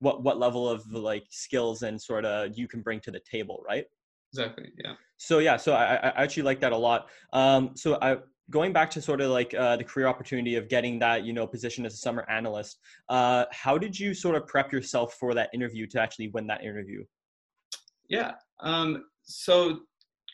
[0.00, 3.62] what what level of like skills and sort of you can bring to the table
[3.66, 3.84] right?
[4.32, 8.16] Exactly yeah so yeah so i, I actually like that a lot um, so i
[8.50, 11.46] going back to sort of like uh, the career opportunity of getting that you know
[11.46, 15.48] position as a summer analyst uh, how did you sort of prep yourself for that
[15.54, 17.04] interview to actually win that interview
[18.08, 19.80] yeah um, so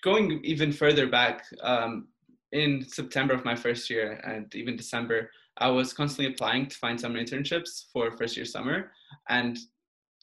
[0.03, 2.09] going even further back um,
[2.53, 6.99] in september of my first year and even december i was constantly applying to find
[6.99, 8.91] summer internships for first year summer
[9.29, 9.59] and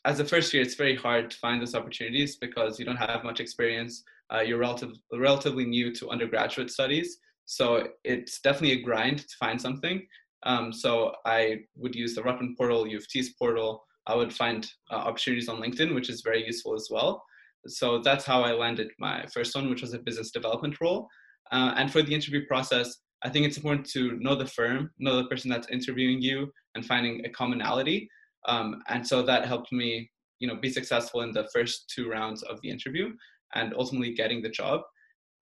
[0.06, 3.24] as a first year, it's very hard to find those opportunities because you don't have
[3.24, 4.04] much experience.
[4.34, 7.18] Uh, you're relative, relatively new to undergraduate studies.
[7.46, 10.06] So it's definitely a grind to find something.
[10.46, 13.84] Um, so I would use the Rotman portal, U of T's portal.
[14.08, 17.24] I would find uh, opportunities on LinkedIn, which is very useful as well.
[17.68, 21.08] So that's how I landed my first one, which was a business development role.
[21.52, 25.16] Uh, and for the interview process, I think it's important to know the firm, know
[25.18, 28.08] the person that's interviewing you, and finding a commonality.
[28.48, 30.10] Um, and so that helped me,
[30.40, 33.14] you know, be successful in the first two rounds of the interview
[33.56, 34.82] and ultimately getting the job.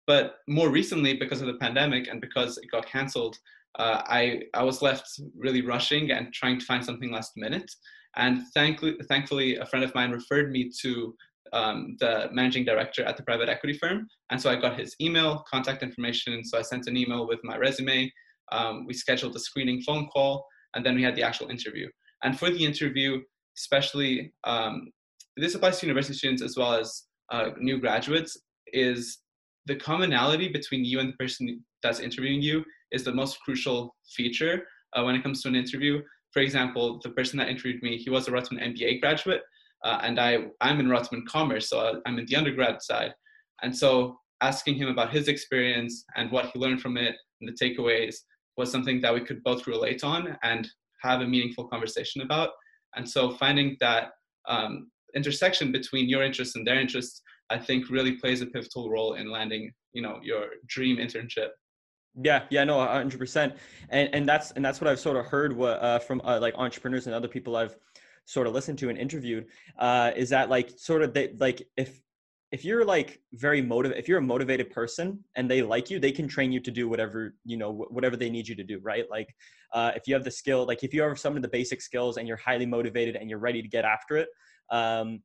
[0.06, 3.36] But more recently, because of the pandemic and because it got canceled,
[3.78, 5.06] uh, I, I was left
[5.44, 7.70] really rushing and trying to find something last minute.
[8.16, 11.14] And thankfully, thankfully a friend of mine referred me to
[11.52, 14.06] um, the managing director at the private equity firm.
[14.30, 16.44] And so I got his email, contact information.
[16.44, 18.10] So I sent an email with my resume
[18.52, 20.44] Um, we scheduled a screening phone call,
[20.74, 21.88] and then we had the actual interview.
[22.22, 23.10] And for the interview,
[23.56, 24.74] especially um,
[25.42, 26.88] this applies to university students as well as
[27.32, 28.36] uh, new graduates,
[28.72, 29.18] is
[29.66, 34.64] the commonality between you and the person that's interviewing you is the most crucial feature
[34.94, 36.00] uh, when it comes to an interview.
[36.32, 39.42] For example, the person that interviewed me, he was a Rotman MBA graduate,
[39.84, 43.12] uh, and I, I'm in Rotman Commerce, so I'm in the undergrad side.
[43.62, 47.52] And so asking him about his experience and what he learned from it and the
[47.52, 48.16] takeaways
[48.56, 50.68] was something that we could both relate on and
[51.02, 52.50] have a meaningful conversation about.
[52.96, 54.10] And so finding that
[54.48, 59.14] um, intersection between your interests and their interests, I think really plays a pivotal role
[59.14, 61.48] in landing, you know, your dream internship.
[62.22, 63.54] Yeah, yeah, no, hundred percent,
[63.88, 66.54] and and that's and that's what I've sort of heard what uh, from uh, like
[66.56, 67.74] entrepreneurs and other people I've
[68.26, 69.46] sort of listened to and interviewed
[69.78, 72.00] uh, is that like sort of they like if
[72.52, 76.12] if you're like very motivated if you're a motivated person and they like you they
[76.12, 79.06] can train you to do whatever you know whatever they need you to do right
[79.10, 79.34] like
[79.72, 82.18] uh, if you have the skill like if you have some of the basic skills
[82.18, 84.28] and you're highly motivated and you're ready to get after it
[84.70, 85.20] um,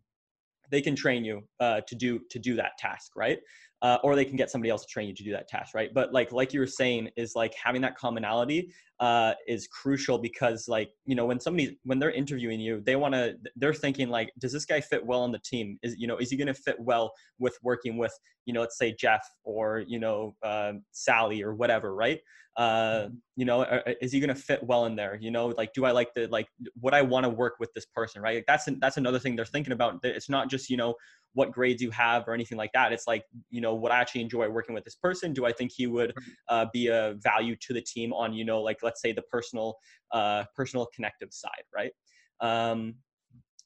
[0.69, 3.39] they can train you uh, to do to do that task right
[3.81, 5.93] uh, or they can get somebody else to train you to do that task right?
[5.93, 10.67] But like like you were saying is like having that commonality uh, is crucial because
[10.67, 14.31] like you know when somebody when they're interviewing you they want to they're thinking like
[14.39, 15.77] does this guy fit well on the team?
[15.83, 18.13] Is you know is he going to fit well with working with
[18.45, 22.19] you know let's say jeff or you know uh, sally or whatever right?
[22.55, 23.15] Uh, mm-hmm.
[23.35, 25.19] you know uh, uh, is he going to fit well in there?
[25.21, 26.47] You know like do i like the like
[26.79, 28.37] what i want to work with this person right?
[28.37, 29.99] Like that's an, that's another thing they're thinking about.
[30.03, 30.95] It's not just you know
[31.33, 32.91] what grades you have or anything like that.
[32.91, 35.33] It's like you know would i actually enjoy working with this person?
[35.33, 36.13] Do i think he would
[36.49, 39.75] uh, be a value to the team on you know like let's say the personal
[40.11, 41.91] uh, personal connective side right?
[42.39, 42.95] Um,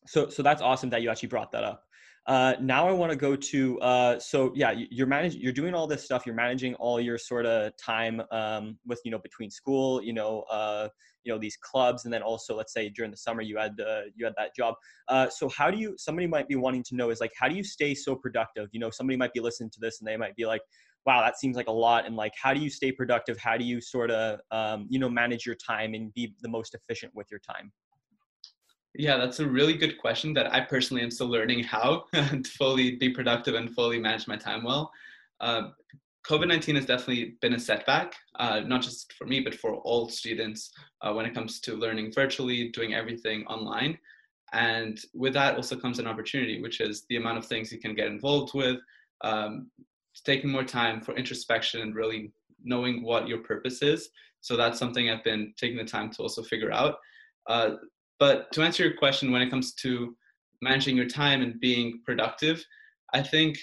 [0.07, 1.83] so so that's awesome that you actually brought that up.
[2.27, 5.87] Uh, now I want to go to uh, so yeah, you're managing, you're doing all
[5.87, 6.25] this stuff.
[6.25, 10.43] You're managing all your sort of time um, with you know between school, you know,
[10.51, 10.89] uh,
[11.23, 14.01] you know these clubs, and then also let's say during the summer you had uh,
[14.15, 14.75] you had that job.
[15.07, 15.95] Uh, so how do you?
[15.97, 18.69] Somebody might be wanting to know is like how do you stay so productive?
[18.71, 20.61] You know, somebody might be listening to this and they might be like,
[21.05, 22.05] wow, that seems like a lot.
[22.05, 23.37] And like, how do you stay productive?
[23.37, 26.75] How do you sort of um, you know manage your time and be the most
[26.75, 27.71] efficient with your time?
[28.95, 32.97] Yeah, that's a really good question that I personally am still learning how to fully
[32.97, 34.91] be productive and fully manage my time well.
[35.39, 35.69] Uh,
[36.27, 40.07] COVID 19 has definitely been a setback, uh, not just for me, but for all
[40.07, 43.97] students uh, when it comes to learning virtually, doing everything online.
[44.53, 47.95] And with that also comes an opportunity, which is the amount of things you can
[47.95, 48.77] get involved with,
[49.23, 49.71] um,
[50.25, 52.31] taking more time for introspection and really
[52.63, 54.09] knowing what your purpose is.
[54.41, 56.95] So that's something I've been taking the time to also figure out.
[57.47, 57.71] Uh,
[58.19, 60.15] but to answer your question, when it comes to
[60.61, 62.63] managing your time and being productive,
[63.13, 63.57] I think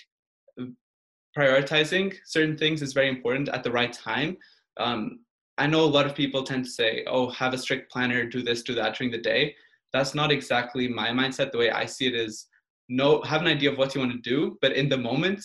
[1.39, 4.37] prioritizing certain things is very important at the right time.
[4.79, 5.21] Um,
[5.57, 8.43] I know a lot of people tend to say, oh, have a strict planner, do
[8.43, 9.55] this, do that during the day.
[9.93, 11.51] That's not exactly my mindset.
[11.51, 12.47] The way I see it is
[12.89, 15.41] know, have an idea of what you want to do, but in the moment,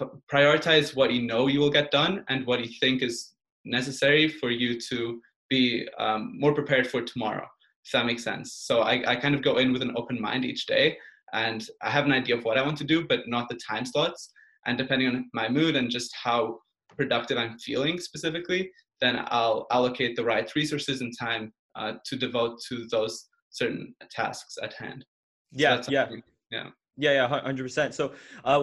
[0.00, 4.28] f- prioritize what you know you will get done and what you think is necessary
[4.28, 7.46] for you to be um, more prepared for tomorrow
[7.84, 8.52] if that makes sense.
[8.54, 10.96] So I, I kind of go in with an open mind each day
[11.32, 13.84] and I have an idea of what I want to do, but not the time
[13.84, 14.30] slots.
[14.66, 16.58] And depending on my mood and just how
[16.96, 18.70] productive I'm feeling specifically,
[19.00, 24.56] then I'll allocate the right resources and time uh, to devote to those certain tasks
[24.62, 25.04] at hand.
[25.50, 26.08] Yeah, so yeah,
[26.50, 26.68] yeah.
[26.98, 27.94] Yeah, yeah, hundred percent.
[27.94, 28.12] So,
[28.44, 28.60] uh,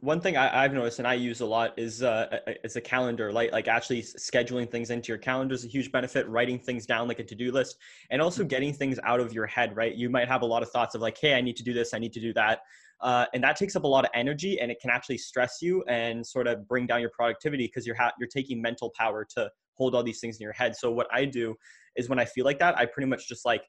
[0.00, 3.32] one thing I, have noticed and I use a lot is uh, is a calendar.
[3.32, 6.28] Like, like actually scheduling things into your calendar is a huge benefit.
[6.28, 7.78] Writing things down like a to do list,
[8.10, 8.48] and also mm-hmm.
[8.48, 9.74] getting things out of your head.
[9.74, 11.72] Right, you might have a lot of thoughts of like, hey, I need to do
[11.72, 12.60] this, I need to do that,
[13.00, 15.82] uh, and that takes up a lot of energy, and it can actually stress you
[15.88, 19.50] and sort of bring down your productivity because you're ha- you're taking mental power to
[19.74, 20.76] hold all these things in your head.
[20.76, 21.54] So, what I do
[21.96, 23.62] is when I feel like that, I pretty much just like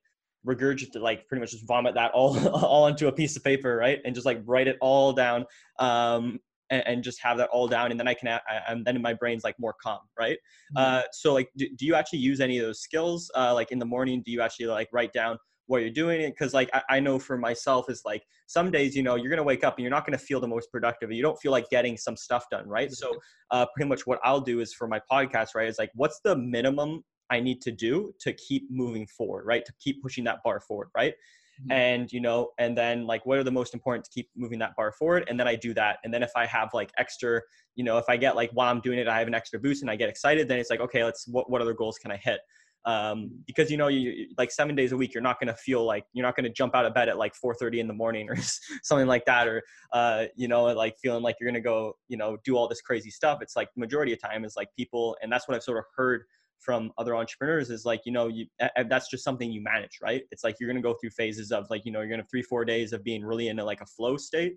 [0.45, 3.99] regurgitate like pretty much just vomit that all all onto a piece of paper right
[4.05, 5.45] and just like write it all down
[5.79, 9.01] um and, and just have that all down and then i can I, and then
[9.01, 10.77] my brain's like more calm right mm-hmm.
[10.77, 13.79] uh so like do, do you actually use any of those skills uh like in
[13.79, 16.81] the morning do you actually like write down what you're doing it because like I,
[16.89, 19.83] I, know for myself is like some days you know you're gonna wake up and
[19.83, 22.67] you're not gonna feel the most productive you don't feel like getting some stuff done
[22.67, 23.17] right so mm-hmm.
[23.51, 26.35] uh, pretty much what i'll do is for my podcast right is like what's the
[26.35, 29.65] minimum I need to do to keep moving forward, right?
[29.65, 31.13] To keep pushing that bar forward, right?
[31.61, 31.71] Mm-hmm.
[31.71, 34.75] And you know, and then like what are the most important to keep moving that
[34.75, 35.25] bar forward?
[35.29, 35.99] And then I do that.
[36.03, 37.41] And then if I have like extra,
[37.75, 39.81] you know, if I get like while I'm doing it, I have an extra boost
[39.81, 42.17] and I get excited, then it's like, okay, let's what what other goals can I
[42.17, 42.39] hit?
[42.85, 45.83] Um, because you know, you like seven days a week, you're not going to feel
[45.83, 48.29] like you're not going to jump out of bed at like 4:30 in the morning
[48.31, 48.37] or
[48.83, 52.17] something like that, or uh, you know, like feeling like you're going to go, you
[52.17, 53.39] know, do all this crazy stuff.
[53.41, 56.25] It's like majority of time is like people, and that's what I've sort of heard
[56.59, 58.45] from other entrepreneurs is like you know you
[58.89, 61.67] that's just something you manage right it's like you're going to go through phases of
[61.69, 63.85] like you know you're going to three four days of being really into like a
[63.85, 64.55] flow state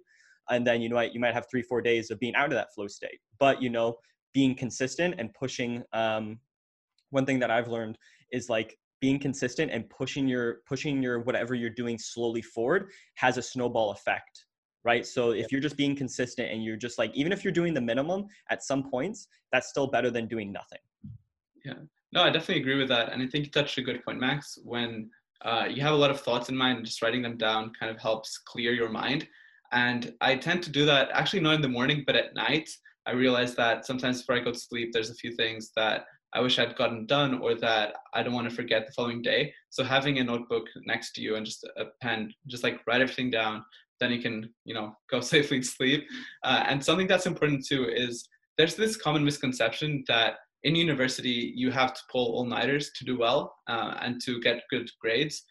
[0.50, 2.72] and then you know you might have three four days of being out of that
[2.74, 3.96] flow state but you know
[4.32, 6.38] being consistent and pushing um
[7.10, 7.98] one thing that i've learned
[8.32, 13.36] is like being consistent and pushing your pushing your whatever you're doing slowly forward has
[13.36, 14.46] a snowball effect
[14.84, 15.06] right?
[15.06, 17.80] So if you're just being consistent and you're just like even if you're doing the
[17.80, 20.78] minimum at some points that's still better than doing nothing.
[21.64, 21.74] Yeah.
[22.12, 24.58] No i definitely agree with that and i think you touched a good point max
[24.64, 25.10] when
[25.44, 27.94] uh, you have a lot of thoughts in mind and just writing them down kind
[27.94, 29.28] of helps clear your mind
[29.72, 32.68] and i tend to do that actually not in the morning but at night
[33.06, 36.40] i realize that sometimes before i go to sleep there's a few things that I
[36.40, 39.52] wish I'd gotten done or that I don't want to forget the following day.
[39.70, 43.30] So having a notebook next to you and just a pen, just like write everything
[43.30, 43.64] down,
[44.00, 46.06] then you can, you know, go safely to sleep.
[46.44, 51.70] Uh, and something that's important too is there's this common misconception that in university you
[51.70, 55.44] have to pull all-nighters to do well uh, and to get good grades.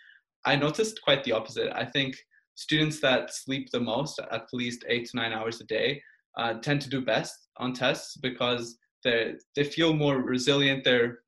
[0.45, 1.71] I noticed quite the opposite.
[1.73, 2.15] I think
[2.55, 6.01] students that sleep the most, at least eight to nine hours a day,
[6.37, 8.77] uh, tend to do best on tests because
[9.07, 10.83] they they feel more resilient.
[10.83, 11.19] They're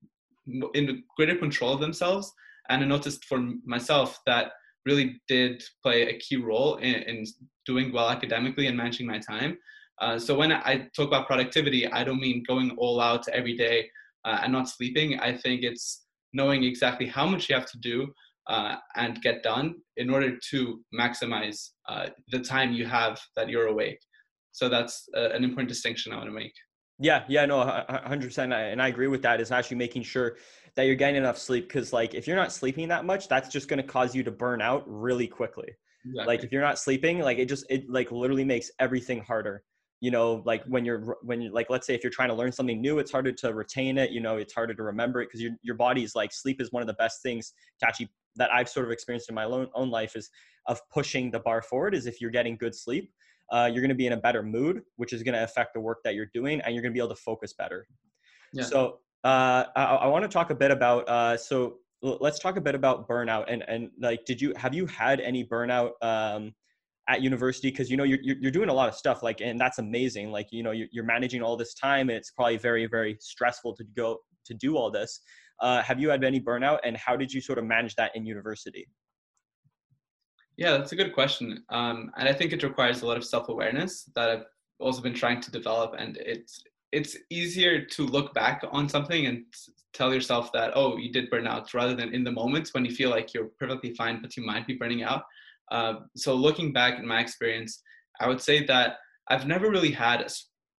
[0.74, 2.32] in greater control of themselves.
[2.70, 4.52] And I noticed for myself that
[4.86, 7.26] really did play a key role in, in
[7.66, 9.58] doing well academically and managing my time.
[10.02, 13.90] Uh, so when I talk about productivity, I don't mean going all out every day
[14.26, 15.20] uh, and not sleeping.
[15.20, 18.08] I think it's knowing exactly how much you have to do
[18.48, 23.68] uh, and get done in order to maximize uh, the time you have that you're
[23.68, 24.00] awake.
[24.52, 26.54] So that's uh, an important distinction I want to make.
[27.02, 29.40] Yeah, yeah, no, hundred percent, and I agree with that.
[29.40, 30.36] Is actually making sure
[30.76, 33.70] that you're getting enough sleep because, like, if you're not sleeping that much, that's just
[33.70, 35.70] going to cause you to burn out really quickly.
[36.06, 36.28] Exactly.
[36.28, 39.64] Like, if you're not sleeping, like, it just it like literally makes everything harder.
[40.02, 42.52] You know, like when you're when you like, let's say if you're trying to learn
[42.52, 44.12] something new, it's harder to retain it.
[44.12, 46.82] You know, it's harder to remember it because your your body's like sleep is one
[46.82, 49.90] of the best things to actually that I've sort of experienced in my own own
[49.90, 50.30] life is
[50.68, 51.96] of pushing the bar forward.
[51.96, 53.14] Is if you're getting good sleep
[53.52, 55.80] uh, you're going to be in a better mood, which is going to affect the
[55.80, 57.86] work that you're doing, and you're going to be able to focus better.
[58.54, 58.64] Yeah.
[58.64, 61.08] So uh, I, I want to talk a bit about.
[61.08, 64.86] Uh, so let's talk a bit about burnout and and like, did you have you
[64.86, 65.92] had any burnout?
[66.02, 66.54] Um,
[67.10, 69.80] at university because you know you're, you're doing a lot of stuff like and that's
[69.80, 73.18] amazing like you know you're, you're managing all this time and it's probably very very
[73.20, 75.22] stressful to go to do all this
[75.62, 78.26] uh, have you had any burnout and how did you sort of manage that in
[78.26, 78.88] university
[80.60, 81.64] yeah, that's a good question.
[81.70, 84.46] Um, and I think it requires a lot of self-awareness that I've
[84.78, 85.96] also been trying to develop.
[85.98, 89.46] And it's it's easier to look back on something and
[89.94, 92.92] tell yourself that oh you did burn out rather than in the moments when you
[92.92, 95.24] feel like you're perfectly fine but you might be burning out.
[95.72, 97.82] Uh, so looking back in my experience,
[98.20, 98.98] I would say that
[99.30, 100.30] I've never really had a,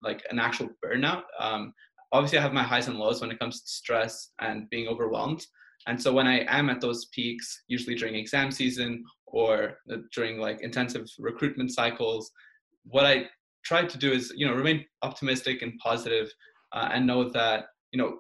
[0.03, 1.23] like an actual burnout.
[1.39, 1.73] Um,
[2.13, 5.47] obviously, I have my highs and lows when it comes to stress and being overwhelmed.
[5.87, 9.79] And so when I am at those peaks, usually during exam season or
[10.15, 12.31] during like intensive recruitment cycles,
[12.85, 13.27] what I
[13.65, 16.31] try to do is, you know, remain optimistic and positive,
[16.73, 18.19] uh, and know that, you know,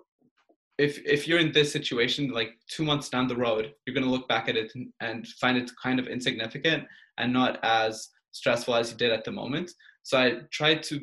[0.79, 4.11] if if you're in this situation, like two months down the road, you're going to
[4.11, 6.85] look back at it and, and find it kind of insignificant
[7.19, 9.71] and not as stressful as you did at the moment.
[10.03, 10.97] So I try to,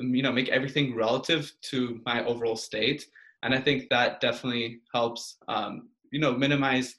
[0.00, 3.06] um, you know, make everything relative to my overall state
[3.42, 6.94] and i think that definitely helps um, you know minimize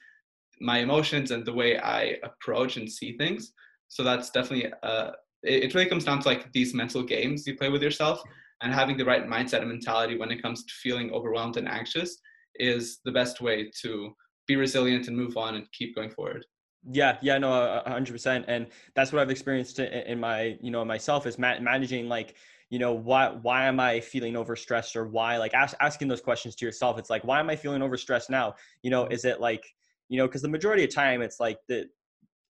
[0.60, 3.52] my emotions and the way i approach and see things.
[3.88, 5.10] So that's definitely uh,
[5.42, 8.22] it, it really comes down to like these mental games you play with yourself.
[8.62, 12.16] And having the right mindset and mentality when it comes to feeling overwhelmed and anxious
[12.54, 14.12] is the best way to
[14.46, 16.46] be resilient and move on and keep going forward.
[16.90, 21.38] Yeah yeah no 100% and that's what i've experienced in my you know myself is
[21.38, 22.34] managing like
[22.72, 26.56] you know why why am i feeling overstressed or why like ask, asking those questions
[26.56, 29.62] to yourself it's like why am i feeling overstressed now you know is it like
[30.08, 31.84] you know because the majority of time it's like that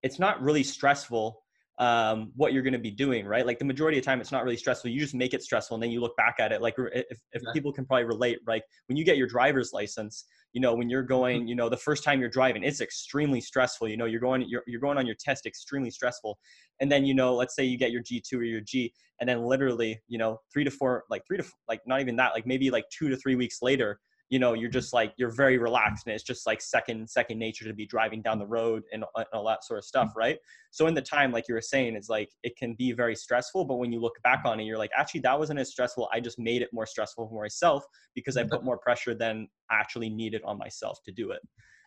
[0.04, 1.42] it's not really stressful
[1.78, 3.46] um, what you're going to be doing, right?
[3.46, 4.90] Like the majority of time, it's not really stressful.
[4.90, 6.60] You just make it stressful, and then you look back at it.
[6.60, 7.52] Like if, if yeah.
[7.52, 11.02] people can probably relate, like when you get your driver's license, you know, when you're
[11.02, 11.48] going, mm-hmm.
[11.48, 13.88] you know, the first time you're driving, it's extremely stressful.
[13.88, 16.38] You know, you're going, you're, you're going on your test, extremely stressful,
[16.80, 19.42] and then you know, let's say you get your G2 or your G, and then
[19.42, 22.70] literally, you know, three to four, like three to like not even that, like maybe
[22.70, 24.00] like two to three weeks later,
[24.32, 27.66] you know you're just like you're very relaxed and it's just like second second nature
[27.66, 30.20] to be driving down the road and, and all that sort of stuff mm-hmm.
[30.20, 30.38] right?
[30.70, 33.66] So in the time like you were saying it's like it can be very stressful
[33.66, 36.08] but when you look back on it you're like actually that wasn't as stressful.
[36.14, 37.84] I just made it more stressful for myself
[38.14, 41.42] because i put more pressure than i actually needed on myself to do it.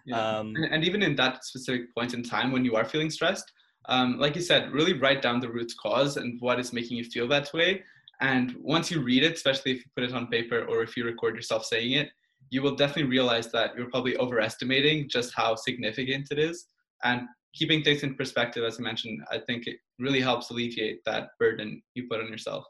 [0.05, 0.38] Yeah.
[0.38, 3.51] um, and, and even in that specific point in time when you are feeling stressed
[3.89, 7.05] um, like you said really write down the root cause and what is making you
[7.05, 7.84] feel that way.
[8.22, 11.05] And once you read it especially if you put it on paper or if you
[11.05, 12.09] record yourself saying it
[12.49, 16.67] you will definitely realize that you're probably overestimating just how significant it is.
[17.03, 17.21] And
[17.53, 21.81] keeping things in perspective, as I mentioned, I think it really helps alleviate that burden
[21.93, 22.65] you put on yourself.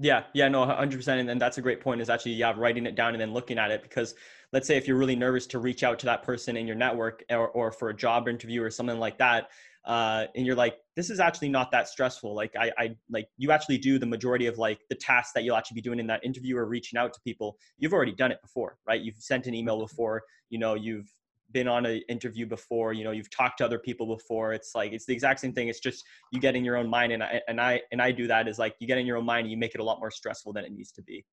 [0.00, 1.08] Yeah, yeah, no, 100%.
[1.20, 3.58] And, then that's a great point is actually, yeah, writing it down and then looking
[3.58, 3.82] at it.
[3.82, 4.14] Because
[4.52, 7.22] let's say if you're really nervous to reach out to that person in your network
[7.30, 9.50] or, or for a job interview or something like that,
[9.84, 12.34] uh, and you're like, this is actually not that stressful.
[12.34, 15.56] Like I, I, like you actually do the majority of like the tasks that you'll
[15.56, 17.58] actually be doing in that interview or reaching out to people.
[17.78, 19.00] You've already done it before, right?
[19.00, 21.12] You've sent an email before, you know, you've
[21.52, 22.92] been on an interview before.
[22.92, 24.52] You know you've talked to other people before.
[24.52, 25.68] It's like it's the exact same thing.
[25.68, 27.12] It's just you get in your own mind.
[27.12, 29.24] And i and i and i do that is like you get in your own
[29.24, 31.24] mind and you make it a lot more stressful than it needs to be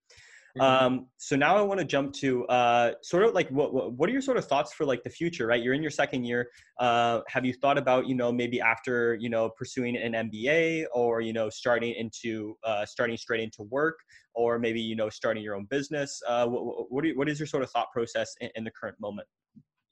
[0.59, 0.85] mm-hmm.
[0.85, 4.09] um so now i want to jump to uh sort of like what, what what
[4.09, 6.49] are your sort of thoughts for like the future right you're in your second year
[6.79, 11.21] uh have you thought about you know maybe after you know pursuing an mba or
[11.21, 13.97] you know starting into uh starting straight into work
[14.33, 17.47] or maybe you know starting your own business uh what what, you, what is your
[17.47, 19.27] sort of thought process in, in the current moment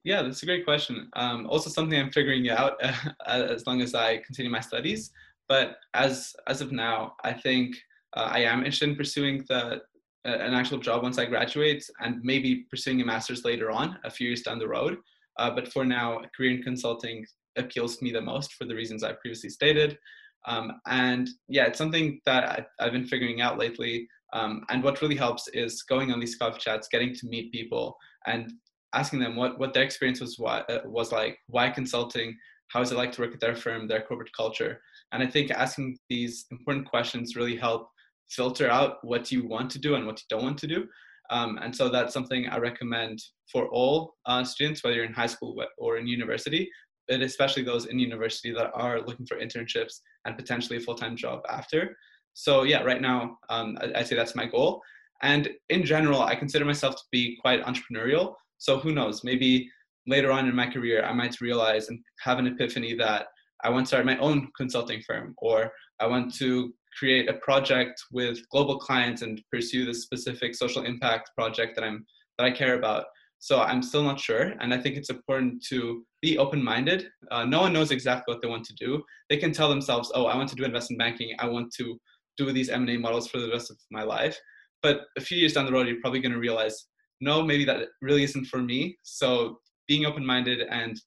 [0.06, 1.10] yeah, that's a great question.
[1.14, 2.94] Um, also, something I'm figuring out uh,
[3.28, 5.12] as long as I continue my studies.
[5.48, 7.76] But as as of now, I think
[8.16, 9.82] uh, I am interested in pursuing the
[10.26, 14.28] an actual job once I graduate, and maybe pursuing a master's later on, a few
[14.28, 14.98] years down the road.
[15.38, 17.26] Uh, but for now, career in consulting
[17.58, 19.98] appeals to me the most for the reasons I previously stated.
[20.46, 24.08] Um, and yeah, it's something that I, have been figuring out lately.
[24.34, 27.98] Um, and what really helps is going on these coffee chats, getting to meet people,
[28.26, 28.52] and
[28.94, 32.36] asking them what what their experience was what uh, was like why consulting
[32.70, 35.52] how is it like to work at their firm their corporate culture and i think
[35.52, 37.90] asking these important questions really help
[38.30, 40.88] filter out what you want to do and what you don't want to do.
[41.32, 43.20] Um, and so that's something i recommend
[43.52, 46.68] for all uh, students whether you're in high school or in university
[47.08, 51.42] but especially those in university that are looking for internships and potentially a full-time job
[51.48, 51.96] after.
[52.34, 54.82] So yeah right now um, I, i'd say that's my goal.
[55.22, 58.34] And in general i consider myself to be quite entrepreneurial.
[58.58, 59.24] So who knows?
[59.24, 59.70] Maybe
[60.08, 63.28] later on in my career, I might realize and have an epiphany that
[63.64, 68.04] I want to start my own consulting firm, or I want to create a project
[68.12, 72.06] with global clients and pursue this specific social impact project that I'm
[72.38, 73.06] that I care about.
[73.40, 77.08] So I'm still not sure, and I think it's important to be open-minded.
[77.32, 79.02] Uh, no one knows exactly what they want to do.
[79.30, 81.34] They can tell themselves, "Oh, I want to do investment banking.
[81.40, 81.98] I want to
[82.38, 84.38] do these M&A models for the rest of my life."
[84.82, 86.88] But a few years down the road, you're probably going to realize
[87.22, 88.98] no, maybe that really isn't for me.
[89.04, 91.00] So being open minded and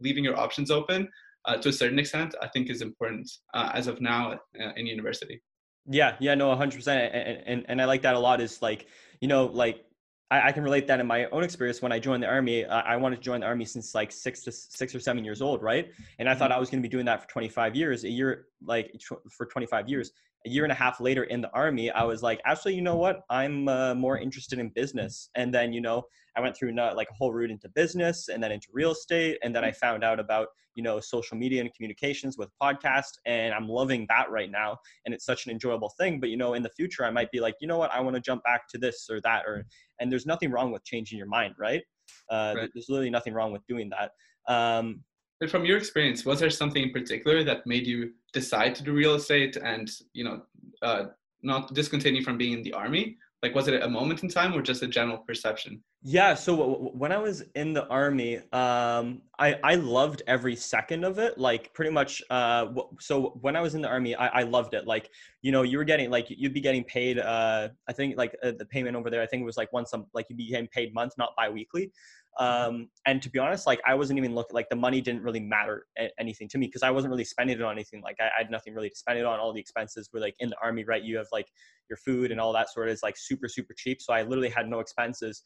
[0.00, 1.08] leaving your options open
[1.44, 4.86] uh, to a certain extent, I think is important uh, as of now uh, in
[4.86, 5.42] university.
[5.86, 6.88] Yeah, yeah, no, 100%.
[6.88, 8.86] And, and, and I like that a lot is like,
[9.20, 9.84] you know, like
[10.30, 12.64] I, I can relate that in my own experience when I joined the army.
[12.66, 15.62] I wanted to join the army since like six to six or seven years old,
[15.62, 15.90] right?
[16.18, 16.56] And I thought mm-hmm.
[16.56, 18.92] I was going to be doing that for 25 years, a year, like
[19.30, 20.12] for 25 years
[20.46, 22.96] a year and a half later in the army, I was like, actually, you know
[22.96, 23.20] what?
[23.28, 25.28] I'm uh, more interested in business.
[25.36, 26.04] And then, you know,
[26.36, 29.38] I went through not, like a whole route into business and then into real estate.
[29.42, 33.18] And then I found out about, you know, social media and communications with podcast.
[33.26, 34.78] And I'm loving that right now.
[35.04, 36.20] And it's such an enjoyable thing.
[36.20, 37.90] But, you know, in the future, I might be like, you know what?
[37.92, 39.42] I want to jump back to this or that.
[39.46, 39.66] Or,
[40.00, 41.82] and there's nothing wrong with changing your mind, right?
[42.30, 42.70] Uh, right.
[42.72, 44.12] There's literally nothing wrong with doing that.
[44.50, 45.02] Um,
[45.38, 48.92] but from your experience, was there something in particular that made you decide to do
[48.92, 50.42] real estate and you know
[50.82, 51.04] uh,
[51.42, 53.16] not discontinue from being in the army?
[53.42, 55.82] Like, was it a moment in time or just a general perception?
[56.02, 56.34] Yeah.
[56.34, 61.18] So w- when I was in the army, um, I I loved every second of
[61.18, 61.38] it.
[61.38, 62.22] Like pretty much.
[62.28, 64.86] Uh, w- so when I was in the army, I, I loved it.
[64.86, 65.10] Like
[65.40, 67.18] you know, you were getting like you'd be getting paid.
[67.18, 69.22] Uh, I think like uh, the payment over there.
[69.22, 71.92] I think it was like once a like you'd be getting paid month, not biweekly.
[72.38, 75.40] Um, and to be honest, like I wasn't even looking like the money didn't really
[75.40, 75.86] matter
[76.18, 78.02] anything to me because I wasn't really spending it on anything.
[78.02, 79.40] Like I, I, had nothing really to spend it on.
[79.40, 81.02] All the expenses were like in the army, right?
[81.02, 81.46] You have like
[81.88, 84.00] your food and all that sort of is like super super cheap.
[84.00, 85.42] So I literally had no expenses.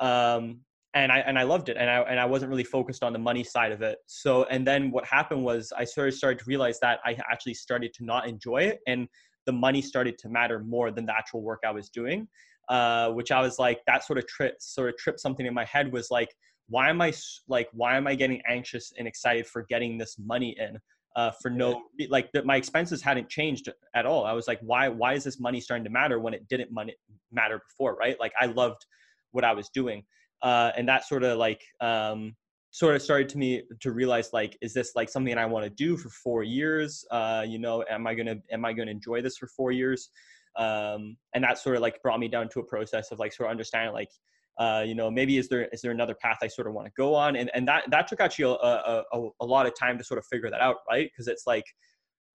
[0.00, 0.60] Um,
[0.94, 3.18] and I and I loved it, and I and I wasn't really focused on the
[3.18, 3.98] money side of it.
[4.06, 7.54] So and then what happened was I sort of started to realize that I actually
[7.54, 9.08] started to not enjoy it, and
[9.46, 12.28] the money started to matter more than the actual work I was doing
[12.68, 15.64] uh, which I was like, that sort of trip, sort of tripped something in my
[15.64, 16.34] head was like,
[16.68, 17.12] why am I
[17.48, 20.78] like, why am I getting anxious and excited for getting this money in?
[21.16, 24.88] Uh, for no like that my expenses hadn't changed at all i was like why
[24.88, 26.92] why is this money starting to matter when it didn't money
[27.30, 28.84] matter before right like i loved
[29.30, 30.02] what i was doing
[30.42, 32.34] uh, and that sort of like um,
[32.74, 35.70] sort of started to me to realize like is this like something i want to
[35.70, 37.04] do for four years?
[37.08, 40.10] Uh, you know am i gonna am i gonna enjoy this for four years?
[40.56, 43.48] Um, and that sort of like brought me down to a process of like sort
[43.48, 44.10] of understanding like
[44.58, 46.92] uh, you know maybe is there is there another path i sort of want to
[46.96, 47.36] go on?
[47.36, 50.18] And and that that took actually a, a, a, a lot of time to sort
[50.18, 51.08] of figure that out right?
[51.12, 51.64] Because it's like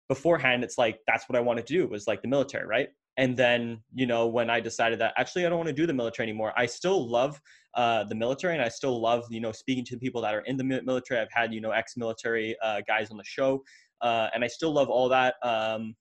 [0.09, 3.35] beforehand it's like that's what i wanted to do was like the military right and
[3.35, 6.27] then you know when i decided that actually i don't want to do the military
[6.27, 7.39] anymore i still love
[7.75, 10.41] uh, the military and i still love you know speaking to the people that are
[10.41, 11.19] in the military.
[11.19, 13.63] I've had you know ex-military uh, guys on the show
[14.01, 15.95] uh, and i still love all that um,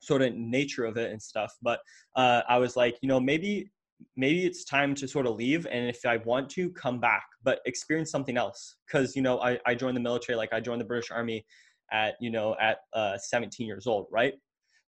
[0.00, 1.52] sort of nature of it and stuff.
[1.62, 1.80] But
[2.14, 3.70] uh, i was like you know maybe
[4.16, 7.60] maybe it's time to sort of leave and if i want to come back but
[7.66, 8.76] experience something else.
[8.86, 11.44] Because you know I, I joined the military like i joined the british army
[11.92, 14.34] at you know at uh, 17 years old right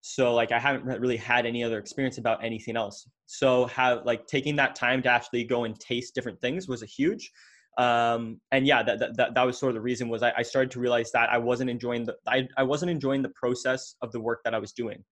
[0.08, 3.08] so like i haven't really had any other experience about anything else.
[3.26, 6.86] So have like taking that time to actually go and taste different things was a
[6.86, 7.30] huge
[7.78, 10.72] um, and yeah that, that, that was sort of the reason was I, I started
[10.72, 14.22] to realize that i wasn't enjoying the I, I wasn't enjoying the process of the
[14.22, 15.04] work that i was doing.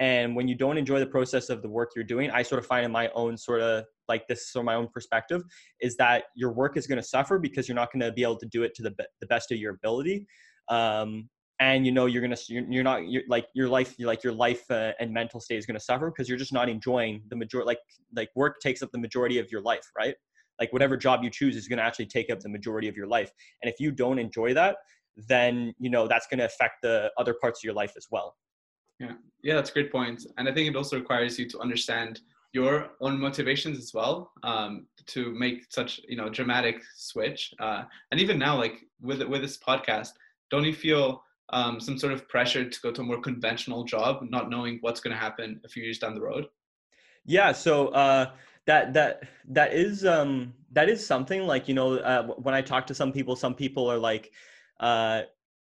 [0.00, 2.66] And when you don't enjoy the process of the work you're doing i sort of
[2.66, 5.42] find in my own sort of like this from my own perspective
[5.80, 8.38] is that your work is going to suffer because you're not going to be able
[8.38, 10.26] to do it to the, the best of your ability.
[10.68, 11.28] Um,
[11.60, 14.70] and you know you're gonna you're, you're not you're, like your life like your life
[14.70, 17.80] uh, and mental state is gonna suffer because you're just not enjoying the majority like
[18.14, 20.14] like work takes up the majority of your life right
[20.60, 23.30] like whatever job you choose is gonna actually take up the majority of your life
[23.62, 24.76] and if you don't enjoy that
[25.28, 28.36] then you know that's gonna affect the other parts of your life as well
[28.98, 29.90] yeah, yeah, that's a great.
[29.94, 32.20] And I think it also requires you to understand
[32.52, 37.54] your own motivations as well um, to make such you know dramatic switch.
[37.60, 40.10] Uh, and even now, like with with this podcast,
[40.50, 44.24] don't you feel um, some sort of pressure to go to a more conventional job,
[44.28, 46.46] not knowing what's going to happen a few years down the road?
[47.24, 47.52] Yeah.
[47.52, 47.88] So.
[47.88, 48.30] Uh
[48.68, 52.86] that that that is um that is something like you know uh, when i talk
[52.86, 54.30] to some people some people are like
[54.80, 55.22] uh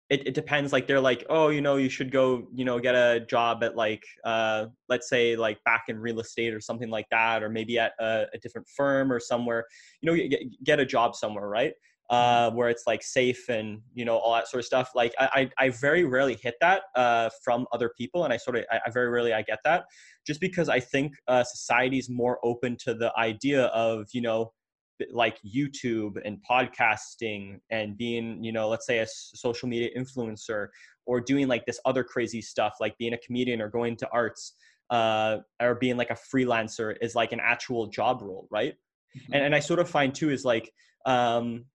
[0.09, 2.95] it, it depends like they're like oh you know you should go you know get
[2.95, 7.05] a job at like uh, let's say like back in real estate or something like
[7.11, 9.65] that or maybe at a, a different firm or somewhere
[10.01, 11.73] you know get, get a job somewhere right.
[12.09, 15.49] Uh, where it's like safe and you know all that sort of stuff like i
[15.59, 18.79] i, I very rarely hit that uh, from other people and i sort of I,
[18.85, 19.85] I, very rarely i get that
[20.25, 24.53] just because i think uh, society is more open to the idea of you know
[25.11, 30.67] like YouTube and podcasting and being, you know, let's say a social media influencer
[31.05, 34.53] or doing like this other crazy stuff like being a comedian or going to arts
[34.89, 38.73] uh, or being like a freelancer is like an actual job role, right?
[39.17, 39.33] Mm-hmm.
[39.33, 40.71] And, and I sort of find too is like,
[41.05, 41.65] um,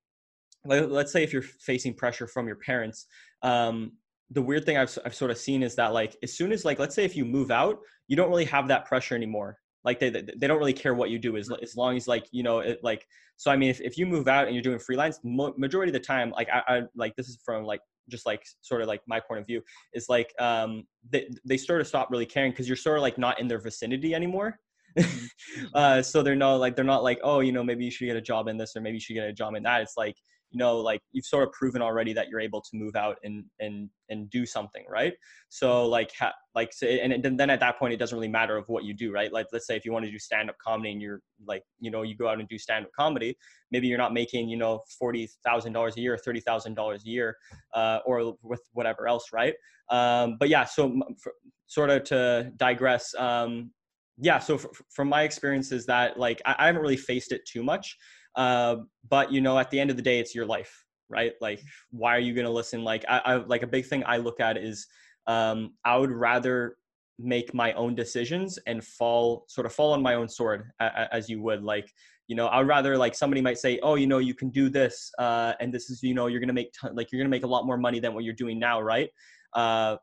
[0.64, 3.06] like, let's say if you're facing pressure from your parents,
[3.42, 3.92] um,
[4.30, 6.78] the weird thing I've, I've sort of seen is that like as soon as like
[6.78, 9.58] let's say if you move out, you don't really have that pressure anymore.
[9.84, 12.42] Like they they don't really care what you do as as long as like you
[12.42, 13.04] know it like
[13.36, 15.94] so i mean if, if you move out and you're doing freelance mo- majority of
[15.94, 19.00] the time like I, I like this is from like just like sort of like
[19.06, 19.60] my point of view
[19.92, 23.18] is like um they they sort of stop really caring because you're sort of like
[23.18, 24.58] not in their vicinity anymore.
[24.96, 25.64] Mm-hmm.
[25.74, 28.16] uh so they're not like they're not like oh you know maybe you should get
[28.16, 29.82] a job in this or maybe you should get a job in that.
[29.82, 30.16] It's like
[30.52, 33.44] you know like you've sort of proven already that you're able to move out and
[33.58, 35.14] and and do something right?
[35.48, 38.84] So like ha- like and then at that point it doesn't really matter of what
[38.84, 39.32] you do right?
[39.32, 41.90] Like let's say if you want to do stand up comedy and you're like you
[41.90, 43.36] know you go out and do stand up comedy
[43.70, 47.36] maybe you're not making you know $40,000 a year or $30,000 a year
[47.74, 49.54] uh, or with whatever else right?
[49.90, 51.32] Um, but yeah so for,
[51.66, 53.70] sort of to digress um,
[54.18, 57.96] yeah so from my experiences that like I, I haven't really faced it too much
[58.36, 58.76] uh,
[59.08, 61.32] but you know, at the end of the day, it's your life, right?
[61.40, 62.84] Like, why are you going to listen?
[62.84, 64.86] Like, I, I, like a big thing I look at is
[65.26, 66.76] um, I would rather
[67.18, 71.40] make my own decisions and fall sort of fall on my own sword as you
[71.40, 71.92] would like
[72.26, 75.10] you know i'd rather like somebody might say oh you know you can do this
[75.18, 77.66] uh, and this is you know you're gonna make like you're gonna make a lot
[77.66, 79.10] more money than what you're doing now right
[79.54, 79.96] uh,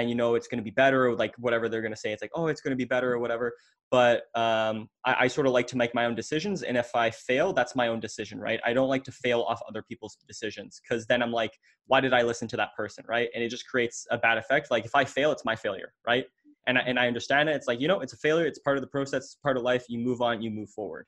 [0.00, 2.12] and you know it's going to be better or like whatever they're going to say
[2.12, 3.52] it's like oh it's going to be better or whatever.
[3.88, 7.08] But um, I, I, sort of like to make my own decisions and if i
[7.08, 8.60] fail that's my own decision right?
[8.64, 11.52] I don't like to fail off other people's decisions because then i'm like
[11.86, 13.04] why did i listen to that person?
[13.08, 13.28] right?
[13.34, 14.70] And it just creates a bad effect.
[14.70, 16.24] Like if i fail it's my failure right?
[16.68, 17.54] And I, and I understand it.
[17.54, 18.46] It's like you know it's a failure.
[18.46, 19.24] It's part of the process.
[19.24, 19.84] It's part of life.
[19.88, 20.42] You move on.
[20.42, 21.06] You move forward.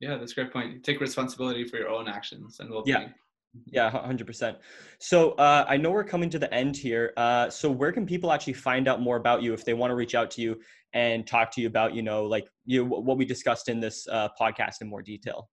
[0.00, 0.84] Yeah that's a great point.
[0.84, 3.02] Take responsibility for your own actions and well-being.
[3.02, 3.08] Yeah
[3.66, 4.56] yeah, 100%.
[4.98, 7.12] So uh, I know we're coming to the end here.
[7.16, 9.94] Uh, so where can people actually find out more about you if they want to
[9.94, 10.60] reach out to you
[10.94, 14.28] and talk to you about, you know, like you what we discussed in this uh,
[14.40, 15.48] podcast in more detail?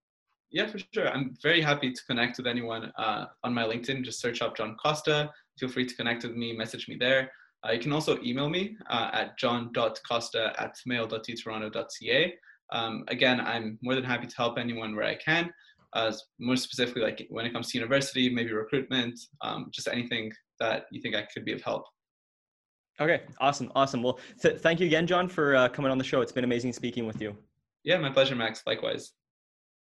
[0.52, 1.10] Yeah, for sure.
[1.10, 4.04] I'm very happy to connect with anyone uh, on my LinkedIn.
[4.04, 5.32] Just search up John Costa.
[5.60, 7.32] Feel free to connect with me, message me there.
[7.68, 12.34] Uh, you can also email me uh, at john.costa at mail.utoronto.ca.
[12.72, 15.52] Um, again, I'm more than happy to help anyone where I can
[15.94, 20.86] uh, more specifically like when it comes to university, maybe recruitment, um, just anything that
[20.92, 21.84] you think I could be of help.
[23.00, 24.04] Okay, awesome, awesome.
[24.04, 26.22] Well, th- thank you again, John, for uh, coming on the show.
[26.22, 27.36] It's been amazing speaking with you.
[27.84, 28.62] Yeah, my pleasure, Max.
[28.68, 29.14] Likewise.